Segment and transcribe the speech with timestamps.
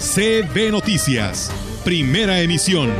[0.00, 1.52] CB Noticias,
[1.84, 2.90] primera emisión.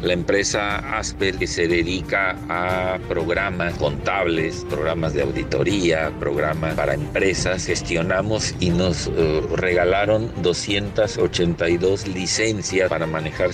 [0.00, 7.66] La empresa Asper que se dedica a programas contables, programas de auditoría, programas para empresas,
[7.66, 13.50] gestionamos y nos eh, regalaron 282 licencias para manejar.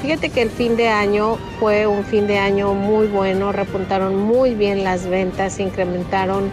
[0.00, 4.54] Fíjate que el fin de año fue un fin de año muy bueno, repuntaron muy
[4.54, 6.50] bien las ventas, se incrementaron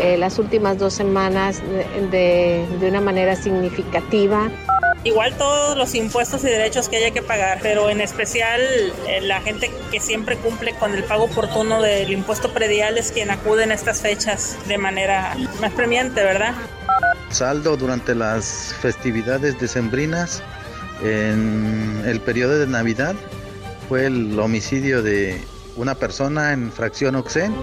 [0.00, 4.50] eh, las últimas dos semanas de, de, de una manera significativa.
[5.04, 8.60] Igual todos los impuestos y derechos que haya que pagar, pero en especial
[9.06, 13.30] eh, la gente que siempre cumple con el pago oportuno del impuesto predial es quien
[13.30, 16.54] acude en estas fechas de manera más premiante, ¿verdad?
[17.30, 20.42] Saldo durante las festividades decembrinas
[21.02, 23.14] en el periodo de Navidad
[23.88, 25.40] fue el homicidio de
[25.76, 27.54] una persona en fracción Oxen.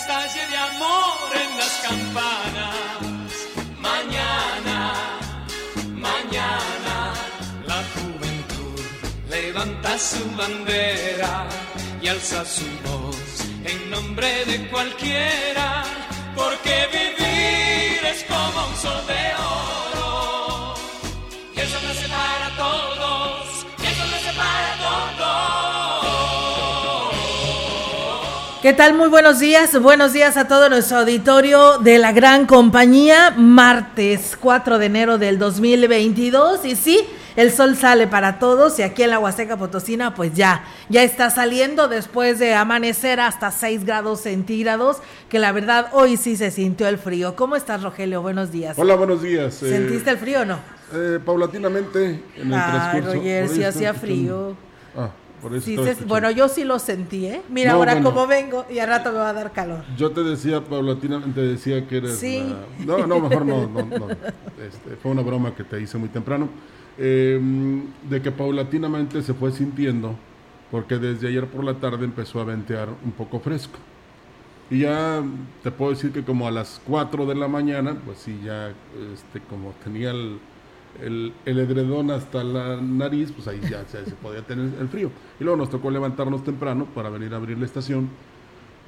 [0.00, 3.30] Estalle de amor en las campanas.
[3.88, 4.78] Mañana,
[6.08, 6.96] mañana,
[7.70, 8.80] la juventud
[9.28, 11.48] levanta su bandera
[12.00, 13.28] y alza su voz
[13.64, 15.84] en nombre de cualquiera
[16.36, 19.77] porque vivir es como un sol de oro.
[28.68, 28.92] ¿Qué tal?
[28.92, 29.80] Muy buenos días.
[29.80, 33.30] Buenos días a todo nuestro auditorio de la gran compañía.
[33.34, 36.66] Martes 4 de enero del 2022.
[36.66, 37.00] Y sí,
[37.36, 41.30] el sol sale para todos y aquí en la Huasteca Potosina pues ya, ya está
[41.30, 44.98] saliendo después de amanecer hasta 6 grados centígrados,
[45.30, 47.36] que la verdad hoy sí se sintió el frío.
[47.36, 48.20] ¿Cómo estás Rogelio?
[48.20, 48.78] Buenos días.
[48.78, 49.54] Hola, buenos días.
[49.54, 50.58] ¿Sentiste eh, el frío o no?
[50.92, 53.14] Eh, paulatinamente en el Ay, transcurso.
[53.14, 54.54] Roger, sí hacía frío.
[54.94, 55.08] Ah,
[55.40, 57.42] por eso Sí, estaba se- bueno, yo sí lo sentí, ¿eh?
[57.48, 58.10] Mira No, ahora bueno.
[58.10, 59.84] cómo vengo y al rato me va a dar calor.
[59.96, 62.18] Yo te decía, paulatinamente decía que eres.
[62.18, 62.44] Sí.
[62.86, 63.66] la- No, no, mejor no.
[63.68, 64.08] no, no.
[64.10, 66.48] Este, fue una broma que te hice muy temprano.
[66.98, 67.40] Eh,
[68.10, 70.16] de que paulatinamente se fue sintiendo,
[70.70, 73.78] porque desde ayer por la tarde empezó a ventear un poco fresco.
[74.70, 75.22] Y ya
[75.62, 78.68] te puedo decir que como a las 4 de la mañana, pues sí, ya
[79.14, 80.38] este, como tenía el,
[81.02, 85.10] el, el edredón hasta la nariz, pues ahí ya, se- se podía tener el frío.
[85.40, 88.08] Y luego nos tocó levantarnos temprano para venir a abrir la estación.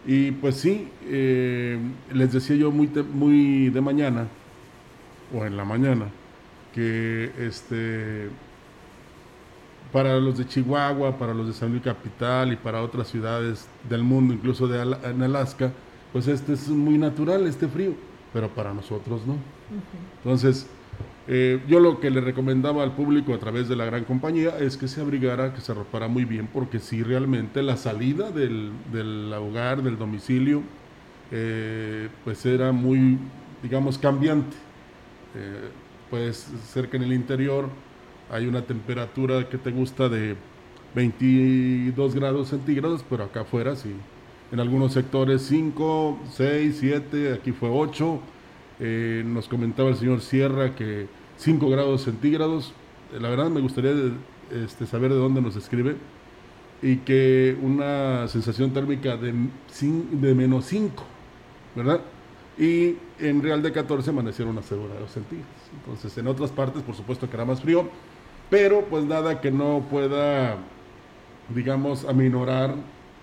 [0.06, 1.78] Y pues sí, eh,
[2.12, 4.26] les decía yo muy, te- muy de mañana,
[5.34, 6.06] o en la mañana,
[6.74, 8.28] que este
[9.92, 14.04] para los de Chihuahua, para los de San Luis Capital y para otras ciudades del
[14.04, 15.72] mundo, incluso de en Alaska,
[16.12, 17.94] pues este es muy natural, este frío,
[18.32, 19.34] pero para nosotros no.
[20.18, 20.68] Entonces,
[21.32, 24.76] eh, yo lo que le recomendaba al público a través de la gran compañía es
[24.76, 29.32] que se abrigara, que se arropara muy bien, porque si realmente la salida del, del
[29.32, 30.64] hogar, del domicilio,
[31.30, 33.16] eh, pues era muy,
[33.62, 34.56] digamos, cambiante.
[35.36, 35.68] Eh,
[36.10, 37.68] puede ser que en el interior
[38.28, 40.34] hay una temperatura que te gusta de
[40.96, 43.94] 22 grados centígrados, pero acá afuera sí.
[44.50, 48.20] En algunos sectores 5, 6, 7, aquí fue 8.
[48.80, 52.72] Eh, nos comentaba el señor Sierra que 5 grados centígrados.
[53.18, 53.92] La verdad me gustaría
[54.52, 55.96] este, saber de dónde nos escribe.
[56.82, 59.34] Y que una sensación térmica de,
[60.12, 61.04] de menos 5,
[61.76, 62.00] ¿verdad?
[62.58, 65.52] Y en Real de 14 amanecieron a 0 grados centígrados.
[65.78, 67.88] Entonces, en otras partes, por supuesto que era más frío,
[68.48, 70.56] pero pues nada que no pueda,
[71.54, 72.74] digamos, aminorar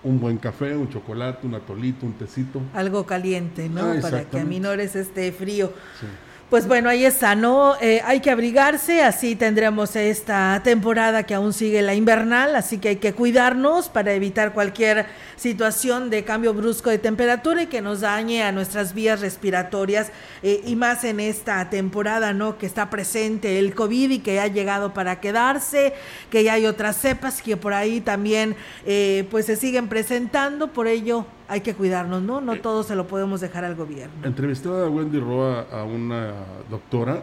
[0.04, 2.60] un buen café, un chocolate, un atolito, un tecito.
[2.74, 3.80] Algo caliente, ¿no?
[3.80, 5.72] Ah, Para que aminores este frío.
[6.00, 6.06] Sí.
[6.50, 7.76] Pues bueno, ahí está, ¿no?
[7.78, 12.88] Eh, hay que abrigarse, así tendremos esta temporada que aún sigue la invernal, así que
[12.88, 15.04] hay que cuidarnos para evitar cualquier
[15.38, 20.10] situación de cambio brusco de temperatura y que nos dañe a nuestras vías respiratorias
[20.42, 22.58] eh, y más en esta temporada, ¿no?
[22.58, 25.94] Que está presente el COVID y que ha llegado para quedarse,
[26.30, 30.88] que ya hay otras cepas que por ahí también eh, pues se siguen presentando, por
[30.88, 32.40] ello hay que cuidarnos, ¿no?
[32.40, 34.14] No todo se lo podemos dejar al gobierno.
[34.24, 36.32] Entrevistaba a Wendy Roa a una
[36.68, 37.22] doctora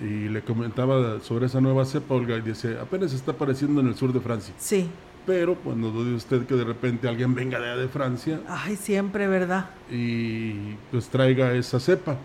[0.00, 3.94] y le comentaba sobre esa nueva cepa, Olga, y dice, apenas está apareciendo en el
[3.94, 4.52] sur de Francia.
[4.58, 4.88] Sí.
[5.26, 8.40] Pero cuando pues, dice usted que de repente alguien venga de, de Francia.
[8.48, 9.70] Ay, siempre, ¿verdad?
[9.90, 12.16] Y pues traiga esa cepa.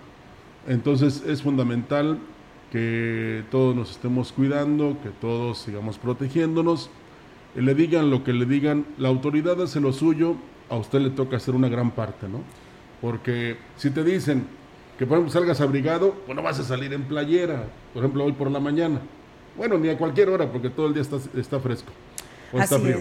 [0.68, 2.18] Entonces es fundamental
[2.72, 6.90] que todos nos estemos cuidando, que todos sigamos protegiéndonos.
[7.56, 10.36] Le digan lo que le digan, la autoridad hace lo suyo,
[10.70, 12.42] a usted le toca hacer una gran parte, ¿no?
[13.00, 14.46] Porque si te dicen
[14.98, 18.34] que por ejemplo salgas abrigado, pues no vas a salir en playera, por ejemplo hoy
[18.34, 19.00] por la mañana.
[19.56, 21.92] Bueno, ni a cualquier hora porque todo el día está, está fresco
[22.52, 22.98] o está frío.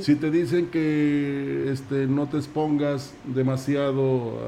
[0.00, 4.38] Si te dicen que este, no te expongas demasiado,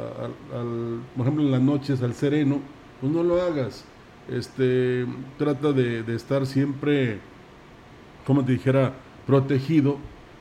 [0.55, 2.61] al, por ejemplo en las noches al sereno,
[3.01, 3.85] pues no lo hagas.
[4.31, 5.05] Este,
[5.39, 7.19] trata de, de estar siempre,
[8.25, 8.95] como te dijera,
[9.27, 9.97] protegido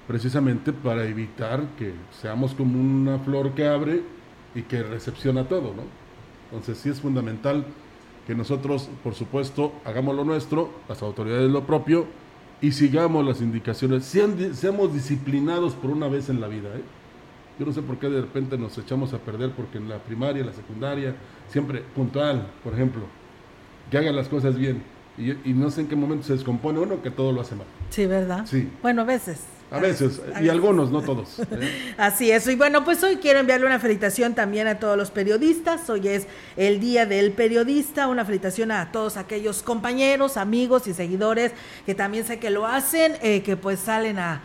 [0.07, 4.03] precisamente para evitar que seamos como una flor que abre
[4.53, 5.83] y que recepciona todo, ¿no?
[6.51, 7.65] Entonces sí es fundamental
[8.27, 12.05] que nosotros, por supuesto, hagamos lo nuestro, las autoridades lo propio,
[12.61, 14.05] y sigamos las indicaciones.
[14.05, 16.69] seamos disciplinados por una vez en la vida.
[16.75, 16.83] ¿eh?
[17.59, 20.45] Yo no sé por qué de repente nos echamos a perder, porque en la primaria,
[20.45, 21.15] la secundaria,
[21.47, 23.01] siempre puntual, por ejemplo,
[23.89, 24.83] que hagan las cosas bien.
[25.17, 27.67] Y, y no sé en qué momento se descompone uno que todo lo hace mal.
[27.89, 28.45] Sí, ¿verdad?
[28.45, 28.69] Sí.
[28.81, 29.41] Bueno, a veces.
[29.71, 31.39] A veces, y algunos, no todos.
[31.39, 31.93] ¿eh?
[31.97, 32.45] Así es.
[32.47, 35.89] Y bueno, pues hoy quiero enviarle una felicitación también a todos los periodistas.
[35.89, 36.27] Hoy es
[36.57, 38.09] el Día del Periodista.
[38.09, 41.53] Una felicitación a todos aquellos compañeros, amigos y seguidores
[41.85, 44.41] que también sé que lo hacen, eh, que pues salen a,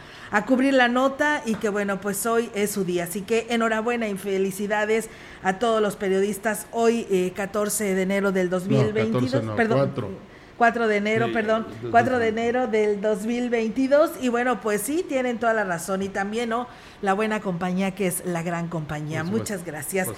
[0.47, 3.05] cubrir la nota y que bueno, pues hoy es su día.
[3.05, 5.11] Así que enhorabuena y felicidades
[5.43, 6.69] a todos los periodistas.
[6.71, 9.57] Hoy, 14 eh, de enero del 2022.
[9.57, 9.91] perdón.
[9.93, 14.13] 4 de enero, perdón, 4 de enero del 2022.
[14.21, 16.03] Y bueno, pues sí, tienen toda la razón.
[16.03, 16.67] Y también, ¿no?
[17.03, 19.23] La buena compañía que es la gran compañía.
[19.23, 20.09] Muchas gracias.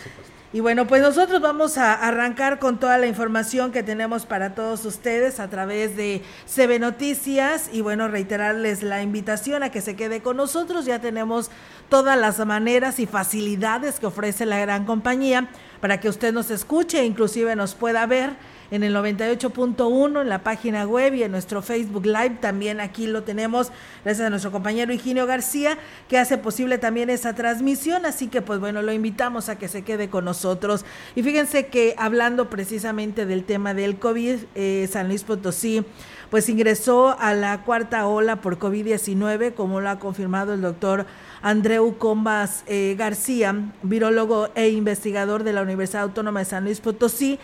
[0.50, 4.86] Y bueno, pues nosotros vamos a arrancar con toda la información que tenemos para todos
[4.86, 10.22] ustedes a través de CB Noticias y bueno, reiterarles la invitación a que se quede
[10.22, 10.86] con nosotros.
[10.86, 11.50] Ya tenemos
[11.90, 15.48] todas las maneras y facilidades que ofrece la gran compañía
[15.82, 18.30] para que usted nos escuche, inclusive nos pueda ver
[18.70, 22.38] en el 98.1 en la página web y en nuestro Facebook Live.
[22.40, 23.72] También aquí lo tenemos
[24.04, 25.78] gracias a nuestro compañero Higinio García
[26.08, 28.06] que hace posible también esa transmisión.
[28.06, 30.84] Así que pues bueno, lo invitamos a que se quede con nosotros.
[31.14, 35.84] Y fíjense que hablando precisamente del tema del COVID, eh, San Luis Potosí
[36.30, 41.06] pues ingresó a la cuarta ola por COVID-19, como lo ha confirmado el doctor
[41.40, 47.38] Andreu Combas eh, García, virólogo e investigador de la Universidad Autónoma de San Luis Potosí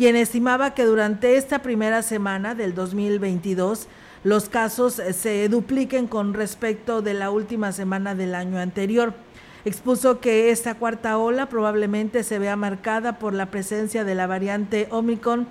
[0.00, 3.86] quien estimaba que durante esta primera semana del 2022
[4.24, 9.12] los casos eh, se dupliquen con respecto de la última semana del año anterior.
[9.66, 14.88] Expuso que esta cuarta ola probablemente se vea marcada por la presencia de la variante
[14.90, 15.46] Omicron,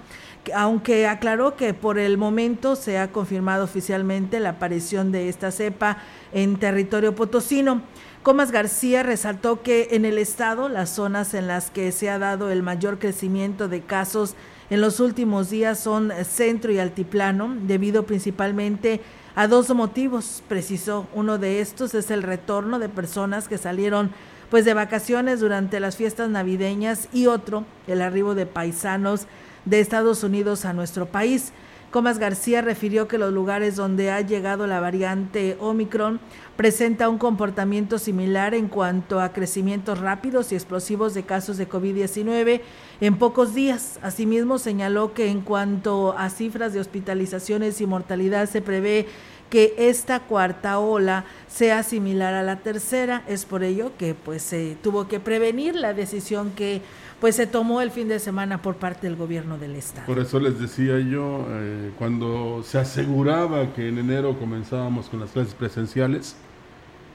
[0.56, 6.00] aunque aclaró que por el momento se ha confirmado oficialmente la aparición de esta cepa
[6.34, 7.84] en territorio potosino.
[8.24, 12.52] Comas García resaltó que en el estado las zonas en las que se ha dado
[12.52, 14.36] el mayor crecimiento de casos
[14.70, 19.00] en los últimos días son centro y altiplano, debido principalmente
[19.36, 21.08] a dos motivos, precisó.
[21.14, 24.12] Uno de estos es el retorno de personas que salieron
[24.50, 29.28] pues de vacaciones durante las fiestas navideñas y otro, el arribo de paisanos
[29.64, 31.54] de Estados Unidos a nuestro país.
[31.92, 36.20] Comas García refirió que los lugares donde ha llegado la variante Omicron
[36.56, 42.62] presenta un comportamiento similar en cuanto a crecimientos rápidos y explosivos de casos de COVID-19
[43.02, 43.98] en pocos días.
[44.04, 49.08] Asimismo, señaló que en cuanto a cifras de hospitalizaciones y mortalidad se prevé
[49.50, 53.24] que esta cuarta ola sea similar a la tercera.
[53.28, 56.84] Es por ello que pues se tuvo que prevenir la decisión que
[57.20, 60.06] pues se tomó el fin de semana por parte del gobierno del estado.
[60.06, 65.32] Por eso les decía yo, eh, cuando se aseguraba que en enero comenzábamos con las
[65.32, 66.36] clases presenciales,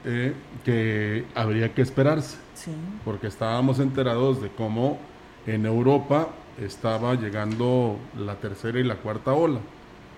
[0.05, 0.33] eh,
[0.63, 2.37] que habría que esperarse,
[3.03, 4.99] porque estábamos enterados de cómo
[5.47, 6.29] en Europa
[6.61, 9.59] estaba llegando la tercera y la cuarta ola,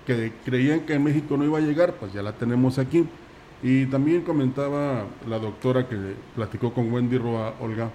[0.06, 3.08] que creían que en México no iba a llegar, pues ya la tenemos aquí.
[3.64, 5.98] Y también comentaba la doctora que
[6.36, 7.90] platicó con Wendy Roa, Olga,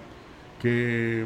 [0.61, 1.25] que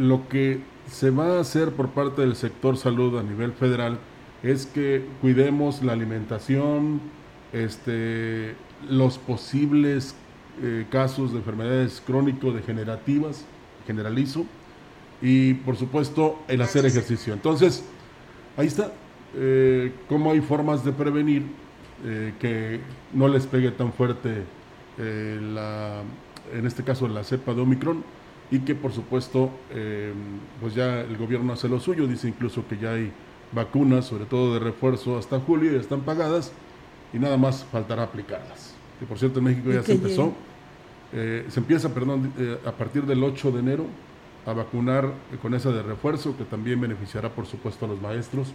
[0.00, 3.98] lo que se va a hacer por parte del sector salud a nivel federal
[4.42, 7.00] es que cuidemos la alimentación,
[7.52, 8.54] este,
[8.88, 10.14] los posibles
[10.62, 13.44] eh, casos de enfermedades crónico-degenerativas,
[13.86, 14.46] generalizo,
[15.20, 17.34] y por supuesto el hacer ejercicio.
[17.34, 17.84] Entonces,
[18.56, 18.92] ahí está,
[19.36, 21.44] eh, cómo hay formas de prevenir
[22.06, 22.80] eh, que
[23.12, 24.44] no les pegue tan fuerte
[24.98, 26.02] la,
[26.52, 28.04] en este caso la cepa de Omicron
[28.50, 29.50] y que por supuesto
[30.60, 33.12] pues ya el gobierno hace lo suyo, dice incluso que ya hay
[33.52, 36.52] vacunas, sobre todo de refuerzo hasta julio, ya están pagadas
[37.12, 38.74] y nada más faltará aplicarlas.
[38.98, 40.32] Que por cierto en México ya se empezó,
[41.12, 43.86] eh, se empieza, perdón, eh, a partir del 8 de enero
[44.46, 48.48] a vacunar con esa de refuerzo, que también beneficiará por supuesto a los maestros,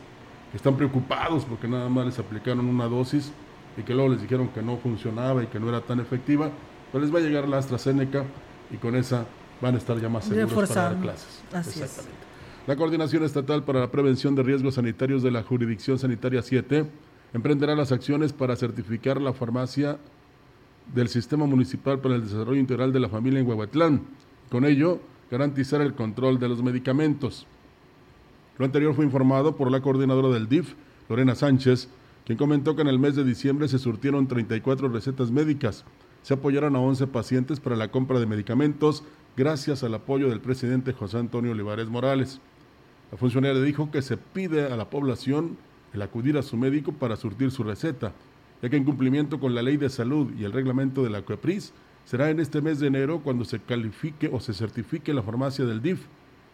[0.51, 3.31] que están preocupados porque nada más les aplicaron una dosis
[3.77, 6.49] y que luego les dijeron que no funcionaba y que no era tan efectiva,
[6.91, 8.23] pues les va a llegar la AstraZeneca
[8.71, 9.25] y con esa
[9.62, 11.43] van a estar ya más seguros para dar clases.
[11.53, 12.25] Así Exactamente.
[12.67, 16.89] La Coordinación Estatal para la Prevención de Riesgos Sanitarios de la Jurisdicción Sanitaria 7
[17.33, 20.00] emprenderá las acciones para certificar la farmacia
[20.93, 24.01] del Sistema Municipal para el Desarrollo Integral de la Familia en Huehuetlán.
[24.50, 27.45] Con ello, garantizar el control de los medicamentos.
[28.57, 30.74] Lo anterior fue informado por la coordinadora del DIF,
[31.07, 31.89] Lorena Sánchez,
[32.25, 35.85] quien comentó que en el mes de diciembre se surtieron 34 recetas médicas.
[36.24, 39.03] Se apoyaron a 11 pacientes para la compra de medicamentos
[39.38, 42.39] gracias al apoyo del presidente José Antonio Olivares Morales.
[43.12, 45.58] La funcionaria dijo que se pide a la población
[45.94, 48.13] el acudir a su médico para surtir su receta,
[48.62, 51.74] ya que en cumplimiento con la ley de salud y el reglamento de la COEPRIS,
[52.06, 55.82] será en este mes de enero cuando se califique o se certifique la farmacia del
[55.82, 56.06] DIF,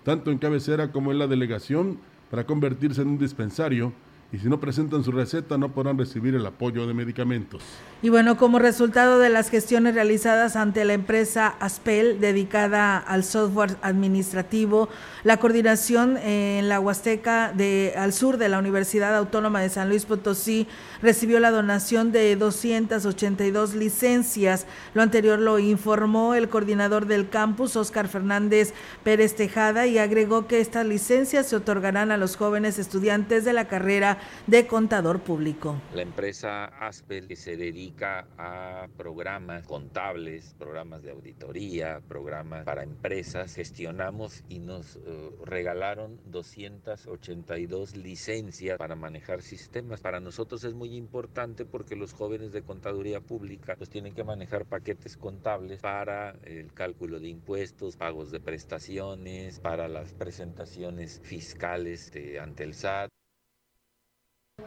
[0.04, 2.00] tanto en cabecera como en la delegación,
[2.32, 3.94] para convertirse en un dispensario
[4.34, 7.62] y si no presentan su receta no podrán recibir el apoyo de medicamentos.
[8.02, 13.76] Y bueno, como resultado de las gestiones realizadas ante la empresa Aspel dedicada al software
[13.82, 14.90] administrativo,
[15.24, 20.06] la coordinación en la Huasteca de, al sur de la Universidad Autónoma de San Luis
[20.06, 20.66] Potosí
[21.02, 24.66] recibió la donación de 282 licencias.
[24.94, 28.74] Lo anterior lo informó el coordinador del campus, Oscar Fernández
[29.04, 33.68] Pérez Tejada, y agregó que estas licencias se otorgarán a los jóvenes estudiantes de la
[33.68, 35.80] carrera de contador público.
[35.94, 43.56] La empresa Aspel que se dedica a programas contables, programas de auditoría, programas para empresas,
[43.56, 50.02] gestionamos y nos eh, regalaron 282 licencias para manejar sistemas.
[50.02, 54.66] Para nosotros es muy importante porque los jóvenes de contaduría pública pues tienen que manejar
[54.66, 62.12] paquetes contables para el cálculo de impuestos, pagos de prestaciones, para las presentaciones fiscales
[62.42, 63.10] ante el SAT.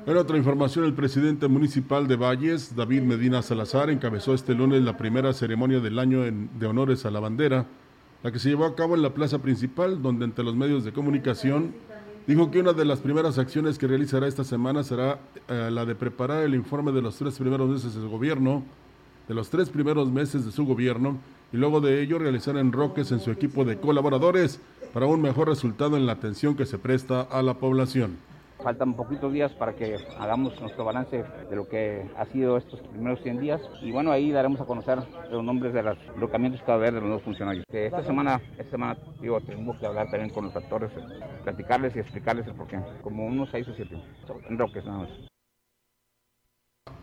[0.06, 4.98] En otra información, el presidente municipal de Valles, David Medina Salazar, encabezó este lunes la
[4.98, 7.66] primera ceremonia del año de honores a la bandera,
[8.22, 10.92] la que se llevó a cabo en la plaza principal, donde entre los medios de
[10.92, 11.74] comunicación
[12.26, 15.94] dijo que una de las primeras acciones que realizará esta semana será eh, la de
[15.94, 18.62] preparar el informe de los tres primeros meses de gobierno,
[19.26, 21.16] de los tres primeros meses de su gobierno,
[21.50, 24.60] y luego de ello realizar enroques en su equipo de colaboradores
[24.92, 28.16] para un mejor resultado en la atención que se presta a la población.
[28.64, 33.20] Faltan poquitos días para que hagamos nuestro balance de lo que ha sido estos primeros
[33.20, 33.60] 100 días.
[33.82, 36.94] Y bueno, ahí daremos a conocer los nombres de los locamientos que va a haber
[36.94, 37.66] de los nuevos funcionarios.
[37.70, 40.90] esta semana, esta semana, digo, tenemos que hablar también con los actores,
[41.42, 42.80] platicarles y explicarles el porqué.
[43.02, 44.02] Como unos 6 o 7.
[44.48, 45.10] En Roques nada más.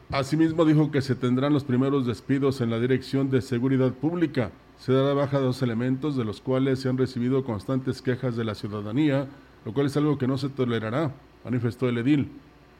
[0.09, 4.49] Asimismo dijo que se tendrán los primeros despidos en la Dirección de Seguridad Pública.
[4.77, 8.45] Se dará baja de dos elementos de los cuales se han recibido constantes quejas de
[8.45, 9.27] la ciudadanía,
[9.63, 11.11] lo cual es algo que no se tolerará
[11.43, 12.31] manifestó el edil.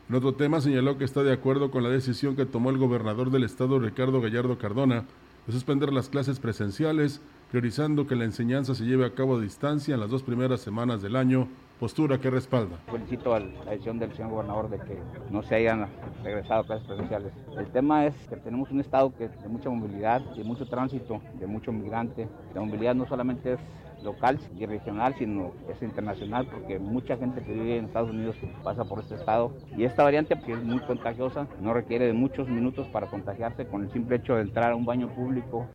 [0.09, 3.31] En otro tema señaló que está de acuerdo con la decisión que tomó el gobernador
[3.31, 5.05] del estado Ricardo Gallardo Cardona
[5.47, 9.93] de suspender las clases presenciales, priorizando que la enseñanza se lleve a cabo a distancia
[9.93, 11.47] en las dos primeras semanas del año,
[11.79, 12.77] postura que respalda.
[12.91, 14.99] Felicito a la decisión del señor gobernador de que
[15.31, 15.87] no se hayan
[16.23, 17.33] regresado clases presenciales.
[17.57, 21.47] El tema es que tenemos un estado que de mucha movilidad, de mucho tránsito, de
[21.47, 22.27] mucho migrante.
[22.53, 23.59] La movilidad no solamente es
[24.03, 28.83] local y regional, sino es internacional, porque mucha gente que vive en Estados Unidos pasa
[28.85, 29.55] por este estado.
[29.77, 33.83] Y esta variante, que es muy contagiosa, no requiere de muchos minutos para contagiarse con
[33.83, 35.67] el simple hecho de entrar a un baño público.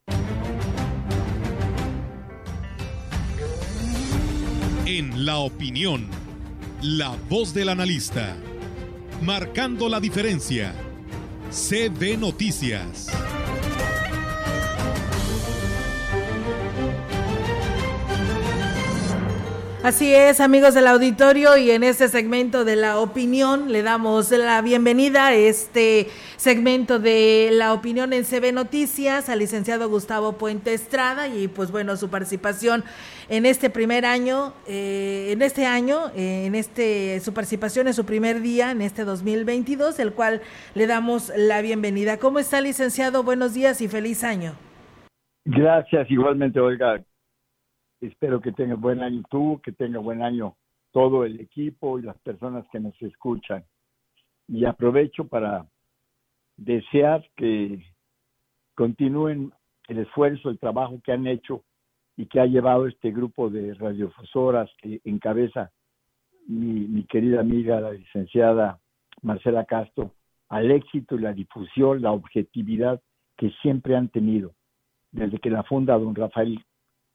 [4.87, 6.07] En la opinión,
[6.81, 8.37] la voz del analista,
[9.23, 10.73] marcando la diferencia.
[11.51, 13.11] CB Noticias.
[19.87, 24.61] Así es, amigos del auditorio, y en este segmento de la opinión le damos la
[24.61, 31.29] bienvenida a este segmento de la opinión en CB Noticias al licenciado Gustavo Puente Estrada
[31.29, 32.83] y pues bueno, su participación
[33.29, 38.05] en este primer año, eh, en este año, eh, en este, su participación en su
[38.05, 40.41] primer día, en este 2022, el cual
[40.75, 42.17] le damos la bienvenida.
[42.17, 43.23] ¿Cómo está, licenciado?
[43.23, 44.55] Buenos días y feliz año.
[45.45, 47.05] Gracias, igualmente, Olga.
[48.01, 50.57] Espero que tenga buen año tú, que tenga buen año
[50.93, 53.65] todo el equipo y las personas que nos escuchan.
[54.49, 55.67] Y aprovecho para
[56.57, 57.85] desear que
[58.75, 59.53] continúen
[59.89, 61.65] el esfuerzo, el trabajo que han hecho
[62.17, 65.71] y que ha llevado este grupo de radiofusoras que encabeza
[66.47, 68.79] mi, mi querida amiga, la licenciada
[69.23, 70.15] Marcela Castro,
[70.49, 73.01] al éxito y la difusión, la objetividad
[73.37, 74.55] que siempre han tenido.
[75.11, 76.65] Desde que la funda don Rafael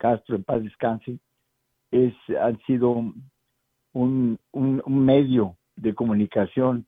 [0.02, 1.20] Castro, en paz descanse,
[1.92, 3.32] es, han sido un,
[3.94, 6.88] un, un medio de comunicación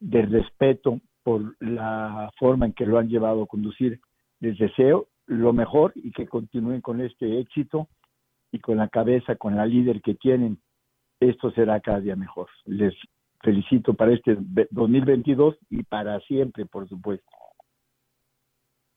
[0.00, 4.00] de respeto por la forma en que lo han llevado a conducir.
[4.40, 7.86] Les deseo lo mejor y que continúen con este éxito
[8.50, 10.58] y con la cabeza, con la líder que tienen.
[11.20, 12.48] Esto será cada día mejor.
[12.64, 12.94] Les
[13.44, 14.36] felicito para este
[14.70, 17.30] 2022 y para siempre, por supuesto.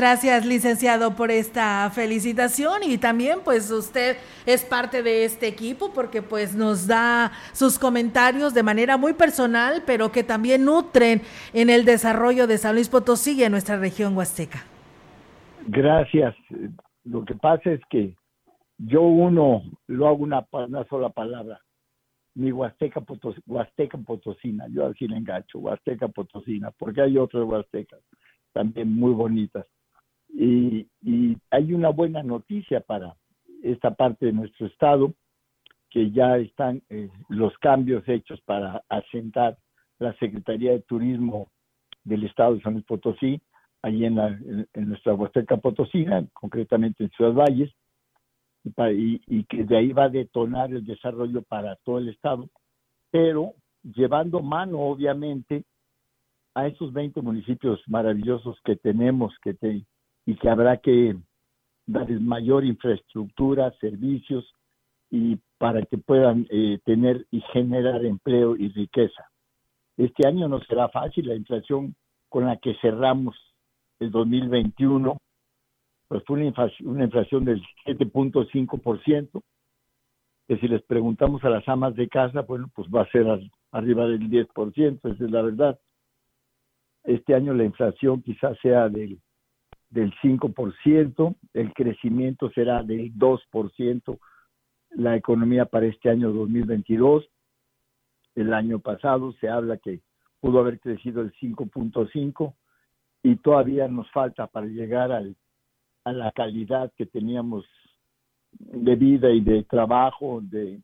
[0.01, 4.17] Gracias, licenciado, por esta felicitación y también pues usted
[4.47, 9.83] es parte de este equipo porque pues nos da sus comentarios de manera muy personal,
[9.85, 11.21] pero que también nutren
[11.53, 14.63] en el desarrollo de San Luis Potosí y en nuestra región huasteca.
[15.67, 16.33] Gracias.
[17.03, 18.15] Lo que pasa es que
[18.79, 20.47] yo uno lo hago una,
[20.89, 21.61] sola palabra,
[22.33, 27.99] mi Huasteca, Potos, Huasteca Potosina, yo así le engancho, Huasteca Potosina, porque hay otras Huastecas
[28.51, 29.67] también muy bonitas.
[30.33, 33.15] Y, y, hay una buena noticia para
[33.63, 35.13] esta parte de nuestro estado,
[35.89, 39.57] que ya están eh, los cambios hechos para asentar
[39.99, 41.51] la Secretaría de Turismo
[42.03, 43.41] del Estado de San Luis Potosí,
[43.81, 47.71] allí en, la, en, nuestra Huasteca Potosina, concretamente en Ciudad Valles,
[48.63, 52.47] y, y, que de ahí va a detonar el desarrollo para todo el Estado,
[53.09, 55.65] pero llevando mano, obviamente,
[56.53, 59.85] a esos 20 municipios maravillosos que tenemos que te,
[60.31, 61.17] y que habrá que
[61.85, 64.49] darles mayor infraestructura, servicios
[65.09, 69.29] y para que puedan eh, tener y generar empleo y riqueza.
[69.97, 71.95] Este año no será fácil, la inflación
[72.29, 73.35] con la que cerramos
[73.99, 75.17] el 2021
[76.07, 79.41] pues fue una inflación, una inflación del 7.5%,
[80.47, 83.25] que si les preguntamos a las amas de casa, bueno, pues va a ser
[83.71, 85.79] arriba del 10%, esa es la verdad.
[87.03, 89.19] Este año la inflación quizás sea del,
[89.91, 94.19] del 5%, el crecimiento será del 2%,
[94.91, 97.29] la economía para este año 2022.
[98.35, 100.01] El año pasado se habla que
[100.39, 102.55] pudo haber crecido el 5.5
[103.23, 105.35] y todavía nos falta para llegar al
[106.03, 107.65] a la calidad que teníamos
[108.51, 110.81] de vida y de trabajo, de,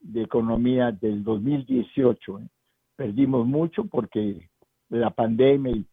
[0.00, 2.40] de economía del 2018.
[2.40, 2.48] ¿eh?
[2.96, 4.48] Perdimos mucho porque
[4.88, 5.84] la pandemia y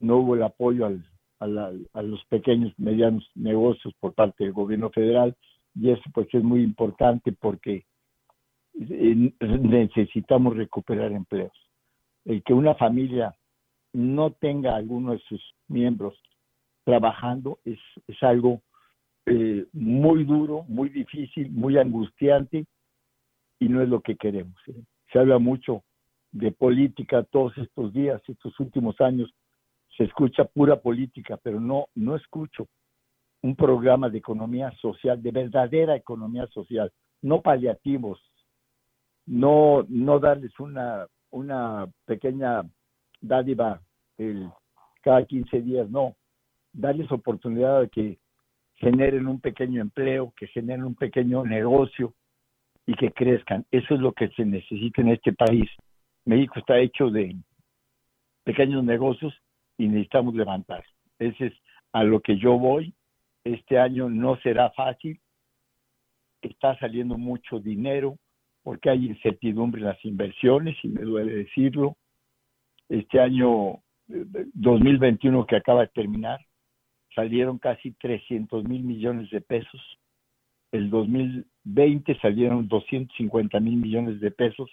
[0.00, 1.04] no hubo el apoyo al,
[1.40, 5.36] a, a, los pequeños medianos negocios por parte del gobierno federal
[5.74, 7.84] y eso pues es muy importante porque
[8.72, 11.52] necesitamos recuperar empleos.
[12.24, 13.34] El que una familia
[13.92, 16.14] no tenga alguno de sus miembros
[16.84, 18.62] trabajando es, es algo
[19.26, 22.66] eh, muy duro, muy difícil, muy angustiante
[23.58, 24.56] y no es lo que queremos.
[24.68, 24.82] ¿eh?
[25.12, 25.84] Se habla mucho
[26.32, 29.32] de política todos estos días, estos últimos años,
[29.96, 32.68] se escucha pura política, pero no, no escucho
[33.42, 38.20] un programa de economía social, de verdadera economía social, no paliativos,
[39.26, 42.62] no, no darles una, una pequeña
[43.20, 43.80] dádiva
[44.18, 44.50] el,
[45.02, 46.16] cada 15 días, no,
[46.72, 48.18] darles oportunidad de que
[48.74, 52.14] generen un pequeño empleo, que generen un pequeño negocio
[52.86, 53.66] y que crezcan.
[53.70, 55.68] Eso es lo que se necesita en este país.
[56.24, 57.36] México está hecho de
[58.44, 59.34] pequeños negocios
[59.80, 60.84] y necesitamos levantar.
[61.18, 61.54] Ese es
[61.92, 62.92] a lo que yo voy.
[63.44, 65.18] Este año no será fácil.
[66.42, 68.18] Está saliendo mucho dinero
[68.62, 71.96] porque hay incertidumbre en las inversiones y me duele decirlo.
[72.90, 76.40] Este año 2021 que acaba de terminar
[77.14, 79.80] salieron casi 300 mil millones de pesos.
[80.72, 84.70] El 2020 salieron 250 mil millones de pesos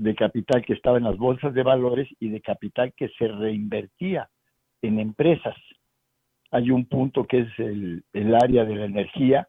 [0.00, 4.28] de capital que estaba en las bolsas de valores y de capital que se reinvertía
[4.82, 5.56] en empresas.
[6.50, 9.48] Hay un punto que es el, el área de la energía,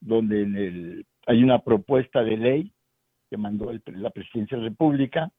[0.00, 2.72] donde en el, hay una propuesta de ley
[3.30, 5.30] que mandó el, la Presidencia de la República,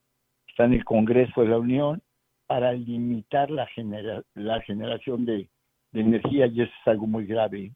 [0.48, 2.02] está en el Congreso de la Unión,
[2.48, 5.50] para limitar la, genera, la generación de
[5.96, 7.72] de energía y eso es algo muy grave,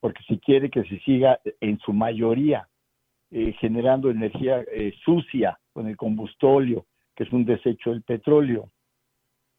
[0.00, 2.68] porque si quiere que se siga en su mayoría
[3.30, 8.70] eh, generando energía eh, sucia con el combustóleo, que es un desecho del petróleo,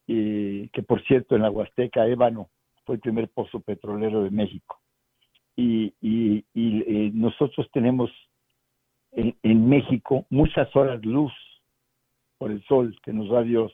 [0.08, 2.50] y que por cierto en la Huasteca ébano
[2.86, 4.80] fue el primer pozo petrolero de México.
[5.58, 5.94] Y,
[6.54, 8.12] eh, nosotros tenemos
[9.12, 11.32] en, en, México muchas horas luz
[12.38, 13.72] por el sol que nos da Dios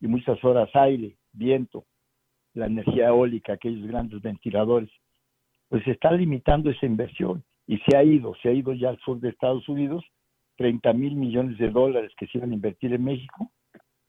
[0.00, 1.84] y muchas horas aire, viento,
[2.54, 4.90] la energía eólica, aquellos grandes ventiladores.
[5.68, 8.98] Pues se está limitando esa inversión y se ha ido, se ha ido ya al
[8.98, 10.04] sur de Estados Unidos
[10.60, 13.50] 30 mil millones de dólares que se iban a invertir en México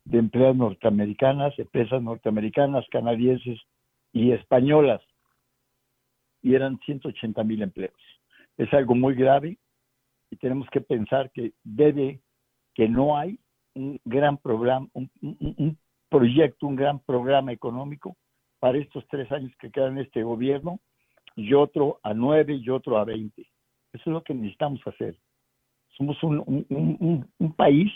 [0.04, 3.58] de empresas norteamericanas, empresas norteamericanas, canadienses
[4.12, 5.00] y españolas.
[6.42, 7.96] Y eran 180 mil empleos.
[8.58, 9.56] Es algo muy grave
[10.30, 12.20] y tenemos que pensar que debe,
[12.74, 13.38] que no hay
[13.74, 15.78] un gran programa, un, un
[16.10, 18.14] proyecto, un gran programa económico
[18.58, 20.80] para estos tres años que quedan en este gobierno
[21.34, 23.48] y otro a nueve y otro a veinte.
[23.94, 25.16] Eso es lo que necesitamos hacer.
[25.96, 27.92] Somos un, país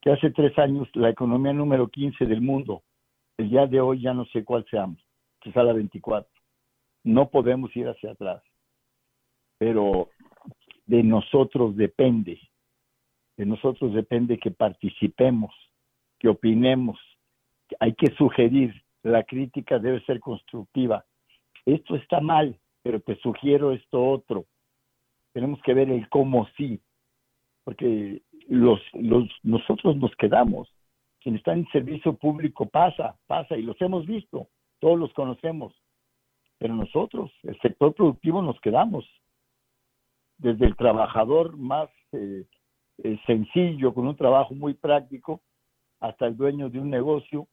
[0.00, 2.82] que hace tres años la economía número 15 del mundo.
[3.36, 4.98] El día de hoy ya no sé cuál seamos,
[5.40, 6.30] quizá la 24.
[7.04, 8.42] No podemos ir hacia atrás.
[9.58, 10.08] Pero
[10.86, 12.40] de nosotros depende,
[13.36, 15.54] de nosotros depende que participemos,
[16.18, 16.98] que opinemos.
[17.80, 21.04] Hay que sugerir, la crítica debe ser constructiva.
[21.66, 24.46] Esto está mal, pero te sugiero esto otro.
[25.32, 26.80] Tenemos que ver el cómo sí
[27.66, 30.72] porque los, los, nosotros nos quedamos.
[31.20, 34.46] Quien está en servicio público pasa, pasa, y los hemos visto,
[34.78, 35.74] todos los conocemos.
[36.58, 39.04] Pero nosotros, el sector productivo, nos quedamos.
[40.38, 42.44] Desde el trabajador más eh,
[43.02, 45.42] eh, sencillo, con un trabajo muy práctico,
[45.98, 47.48] hasta el dueño de un negocio,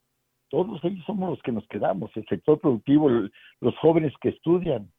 [0.49, 4.91] todos ellos somos los que nos quedamos, el sector productivo, los jóvenes que estudian.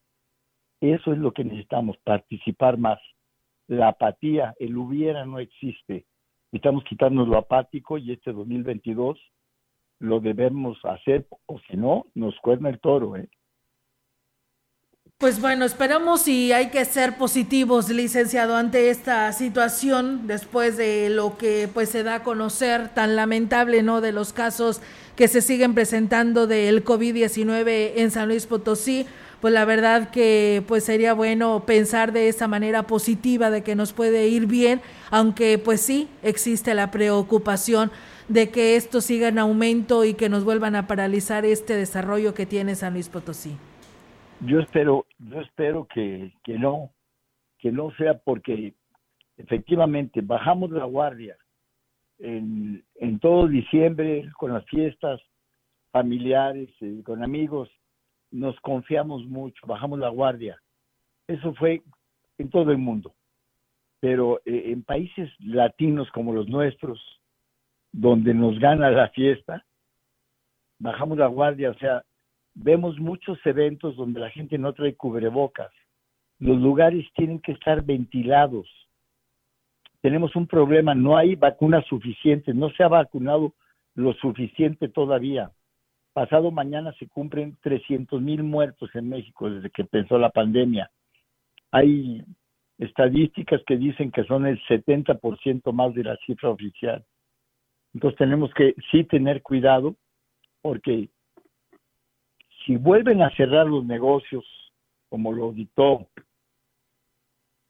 [0.81, 2.98] Eso es lo que necesitamos, participar más
[3.68, 6.05] la apatía, el hubiera no existe.
[6.53, 9.18] Necesitamos quitarnos lo apático y este 2022
[10.00, 13.16] lo debemos hacer, o si no, nos cuerna el toro.
[13.16, 13.29] ¿eh?
[15.18, 21.38] Pues bueno, esperamos y hay que ser positivos, licenciado, ante esta situación, después de lo
[21.38, 24.00] que pues se da a conocer tan lamentable, ¿no?
[24.00, 24.83] De los casos
[25.16, 29.07] que se siguen presentando del COVID-19 en San Luis Potosí
[29.44, 33.92] pues la verdad que pues sería bueno pensar de esa manera positiva de que nos
[33.92, 34.80] puede ir bien,
[35.11, 37.90] aunque pues sí existe la preocupación
[38.26, 42.46] de que esto siga en aumento y que nos vuelvan a paralizar este desarrollo que
[42.46, 43.54] tiene San Luis Potosí.
[44.40, 46.88] Yo espero, yo espero que, que no,
[47.59, 48.72] que no sea porque
[49.37, 51.37] efectivamente bajamos la guardia
[52.18, 55.20] en, en todo diciembre con las fiestas
[55.92, 57.68] familiares, eh, con amigos,
[58.35, 60.61] nos confiamos mucho, bajamos la guardia.
[61.29, 61.83] Eso fue
[62.37, 63.14] en todo el mundo.
[64.01, 67.01] Pero eh, en países latinos como los nuestros,
[67.92, 69.64] donde nos gana la fiesta,
[70.81, 72.03] bajamos la guardia, o sea,
[72.55, 75.70] vemos muchos eventos donde la gente no trae cubrebocas.
[76.40, 78.68] Los lugares tienen que estar ventilados.
[80.01, 83.55] Tenemos un problema, no hay vacunas suficientes, no se ha vacunado
[83.94, 85.53] lo suficiente todavía.
[86.14, 90.88] Pasado mañana se cumplen 300 mil muertos en México desde que empezó la pandemia.
[91.72, 92.22] Hay
[92.79, 97.05] estadísticas que dicen que son el 70% más de la cifra oficial.
[97.94, 99.96] Entonces tenemos que sí tener cuidado
[100.62, 101.09] porque
[102.64, 104.44] si vuelven a cerrar los negocios,
[105.09, 106.09] como lo dictó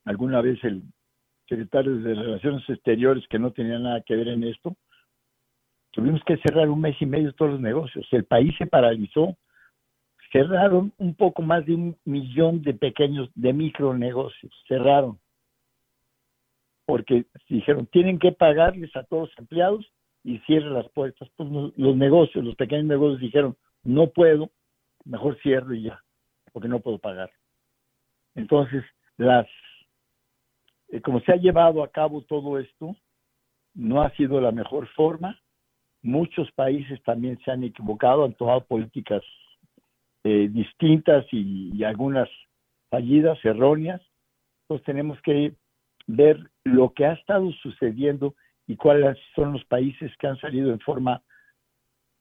[0.05, 0.83] alguna vez el
[1.49, 4.77] secretario de Relaciones Exteriores, que no tenía nada que ver en esto,
[5.95, 8.05] Tuvimos que cerrar un mes y medio todos los negocios.
[8.11, 9.37] El país se paralizó.
[10.33, 14.53] Cerraron un poco más de un millón de pequeños, de micronegocios.
[14.67, 15.21] Cerraron.
[16.85, 19.87] Porque dijeron, tienen que pagarles a todos los empleados
[20.25, 21.29] y cierren las puertas.
[21.37, 24.51] Pues los negocios, los pequeños negocios dijeron, no puedo,
[25.05, 26.03] mejor cierro y ya,
[26.53, 27.31] porque no puedo pagar.
[28.35, 28.83] Entonces,
[29.17, 29.47] las,
[30.89, 32.97] eh, como se ha llevado a cabo todo esto,
[33.75, 35.39] no ha sido la mejor forma
[36.05, 39.23] Muchos países también se han equivocado, han tomado políticas
[40.23, 42.29] eh, distintas y, algunas
[42.91, 44.03] fallidas, erróneas.
[44.63, 45.55] Entonces tenemos que
[46.07, 48.35] ver lo que ha estado sucediendo
[48.67, 51.23] y cuáles son los países que han salido en forma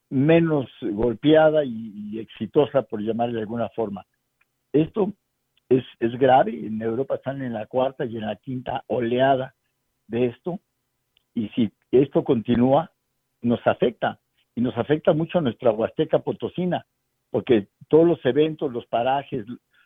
[0.10, 4.06] menos golpeada y, exitosa, por llamarle de alguna forma.
[4.72, 5.12] Esto
[5.68, 9.56] es, es, grave, en Europa están en la cuarta y en la quinta oleada
[10.08, 10.62] de esto,
[11.36, 12.93] y si esto continúa,
[13.44, 14.20] nos afecta
[14.56, 16.86] y nos afecta mucho a nuestra Huasteca Potosina,
[17.30, 19.46] porque todos los eventos, los parajes,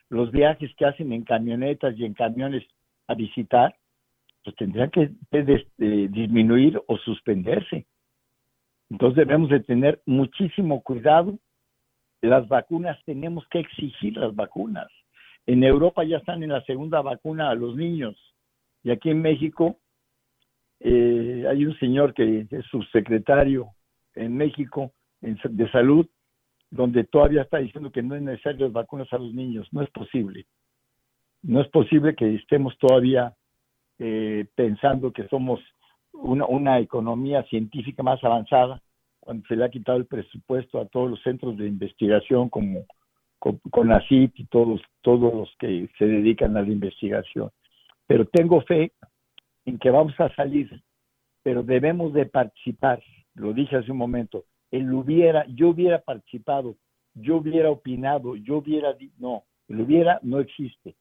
[0.09, 2.63] los viajes que hacen en camionetas y en camiones
[3.07, 3.75] a visitar,
[4.43, 7.85] pues tendrían que disminuir o suspenderse.
[8.89, 11.37] Entonces debemos de tener muchísimo cuidado
[12.21, 14.87] las vacunas tenemos que exigir las vacunas.
[15.45, 18.15] En Europa ya están en la segunda vacuna a los niños
[18.83, 19.79] y aquí en México
[20.79, 23.69] eh, hay un señor que es subsecretario
[24.15, 26.07] en México de salud
[26.69, 29.67] donde todavía está diciendo que no es necesario vacunas a los niños.
[29.71, 30.45] No es posible.
[31.41, 33.33] No es posible que estemos todavía
[33.99, 35.59] eh, pensando que somos
[36.13, 38.81] una, una economía científica más avanzada
[39.19, 42.85] cuando se le ha quitado el presupuesto a todos los centros de investigación como
[43.39, 47.49] con, con y todos, todos los que se dedican a la investigación.
[48.07, 48.93] Pero tengo fe
[49.67, 50.81] en que vamos a salir,
[51.43, 53.03] pero debemos de participar,
[53.35, 56.77] lo dije hace un momento, él hubiera, yo hubiera participado,
[57.13, 60.95] yo hubiera opinado, yo hubiera, no, el hubiera no existe.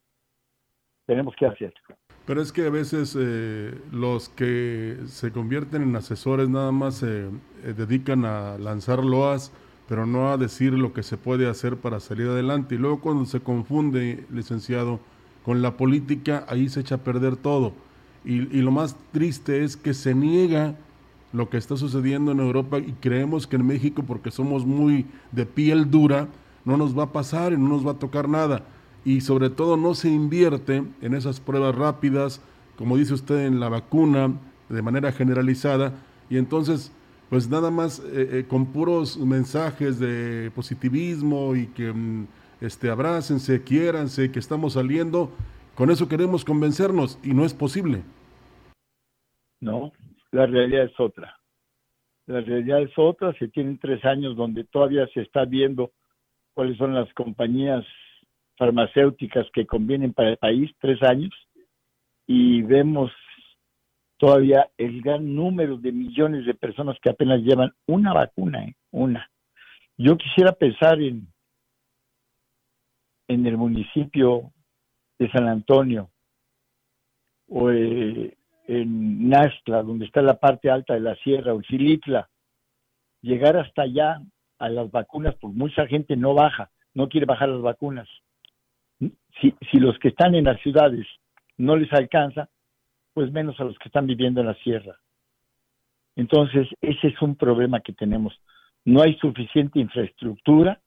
[1.06, 1.96] Tenemos que hacerlo.
[2.26, 7.26] Pero es que a veces eh, los que se convierten en asesores nada más se
[7.26, 9.52] eh, dedican a lanzar loas,
[9.88, 12.74] pero no a decir lo que se puede hacer para salir adelante.
[12.74, 14.98] Y luego cuando se confunde, licenciado,
[15.44, 17.85] con la política, ahí se echa a perder todo.
[18.26, 20.74] Y, lo más triste es que se niega
[21.32, 25.46] lo que está sucediendo en Europa y creemos que en México, porque somos muy de
[25.46, 26.28] piel dura,
[26.64, 28.64] no nos va a pasar y no nos va a tocar nada
[29.04, 32.40] y sobre todo no se invierte en esas pruebas rápidas,
[32.76, 34.32] como dice usted, en la vacuna
[34.68, 35.94] de manera generalizada
[36.28, 36.90] y entonces
[37.30, 42.26] pues nada más eh, eh, con puros mensajes de positivismo y que mm,
[42.60, 45.30] este, abrácense, quiéranse, que estamos saliendo,
[45.76, 48.02] con eso queremos convencernos y no es posible.
[49.60, 49.92] No,
[50.32, 51.36] la realidad es otra.
[52.26, 55.92] La realidad es otra, se tienen tres años donde todavía se está viendo
[56.54, 57.84] cuáles son las compañías
[58.56, 61.32] farmacéuticas que convienen para el país, tres años,
[62.26, 63.12] y vemos
[64.16, 68.74] todavía el gran número de millones de personas que apenas llevan una vacuna, ¿eh?
[68.90, 69.30] una.
[69.98, 71.28] Yo quisiera pensar en,
[73.28, 74.52] en el municipio
[75.18, 76.10] de San Antonio
[77.48, 78.36] o eh,
[78.68, 82.28] en Naxtla, donde está la parte alta de la sierra, o Chilitla,
[83.22, 84.20] llegar hasta allá
[84.58, 88.08] a las vacunas, pues mucha gente no baja, no quiere bajar las vacunas
[89.40, 91.06] si, si los que están en las ciudades
[91.56, 92.48] no les alcanza,
[93.12, 94.98] pues menos a los que están viviendo en la sierra.
[96.16, 98.38] Entonces, ese es un problema que tenemos.
[98.84, 100.80] No hay suficiente infraestructura,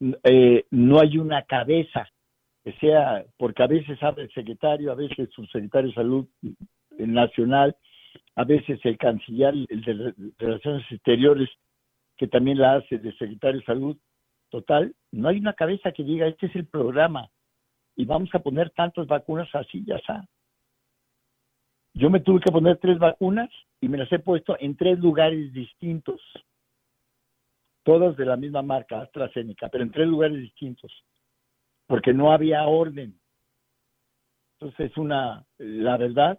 [0.00, 2.08] eh, no hay una cabeza
[2.62, 6.26] que sea, porque a veces habla el secretario, a veces el subsecretario de Salud
[6.98, 7.76] Nacional,
[8.34, 11.48] a veces el canciller, el de Relaciones Exteriores,
[12.16, 13.96] que también la hace de secretario de Salud.
[14.50, 17.28] Total, no hay una cabeza que diga, este es el programa,
[17.96, 20.24] y vamos a poner tantas vacunas así, ya está.
[21.94, 25.52] Yo me tuve que poner tres vacunas y me las he puesto en tres lugares
[25.52, 26.20] distintos,
[27.84, 30.92] todas de la misma marca, AstraZeneca, pero en tres lugares distintos,
[31.86, 33.18] porque no había orden.
[34.58, 36.38] Entonces, una, la verdad,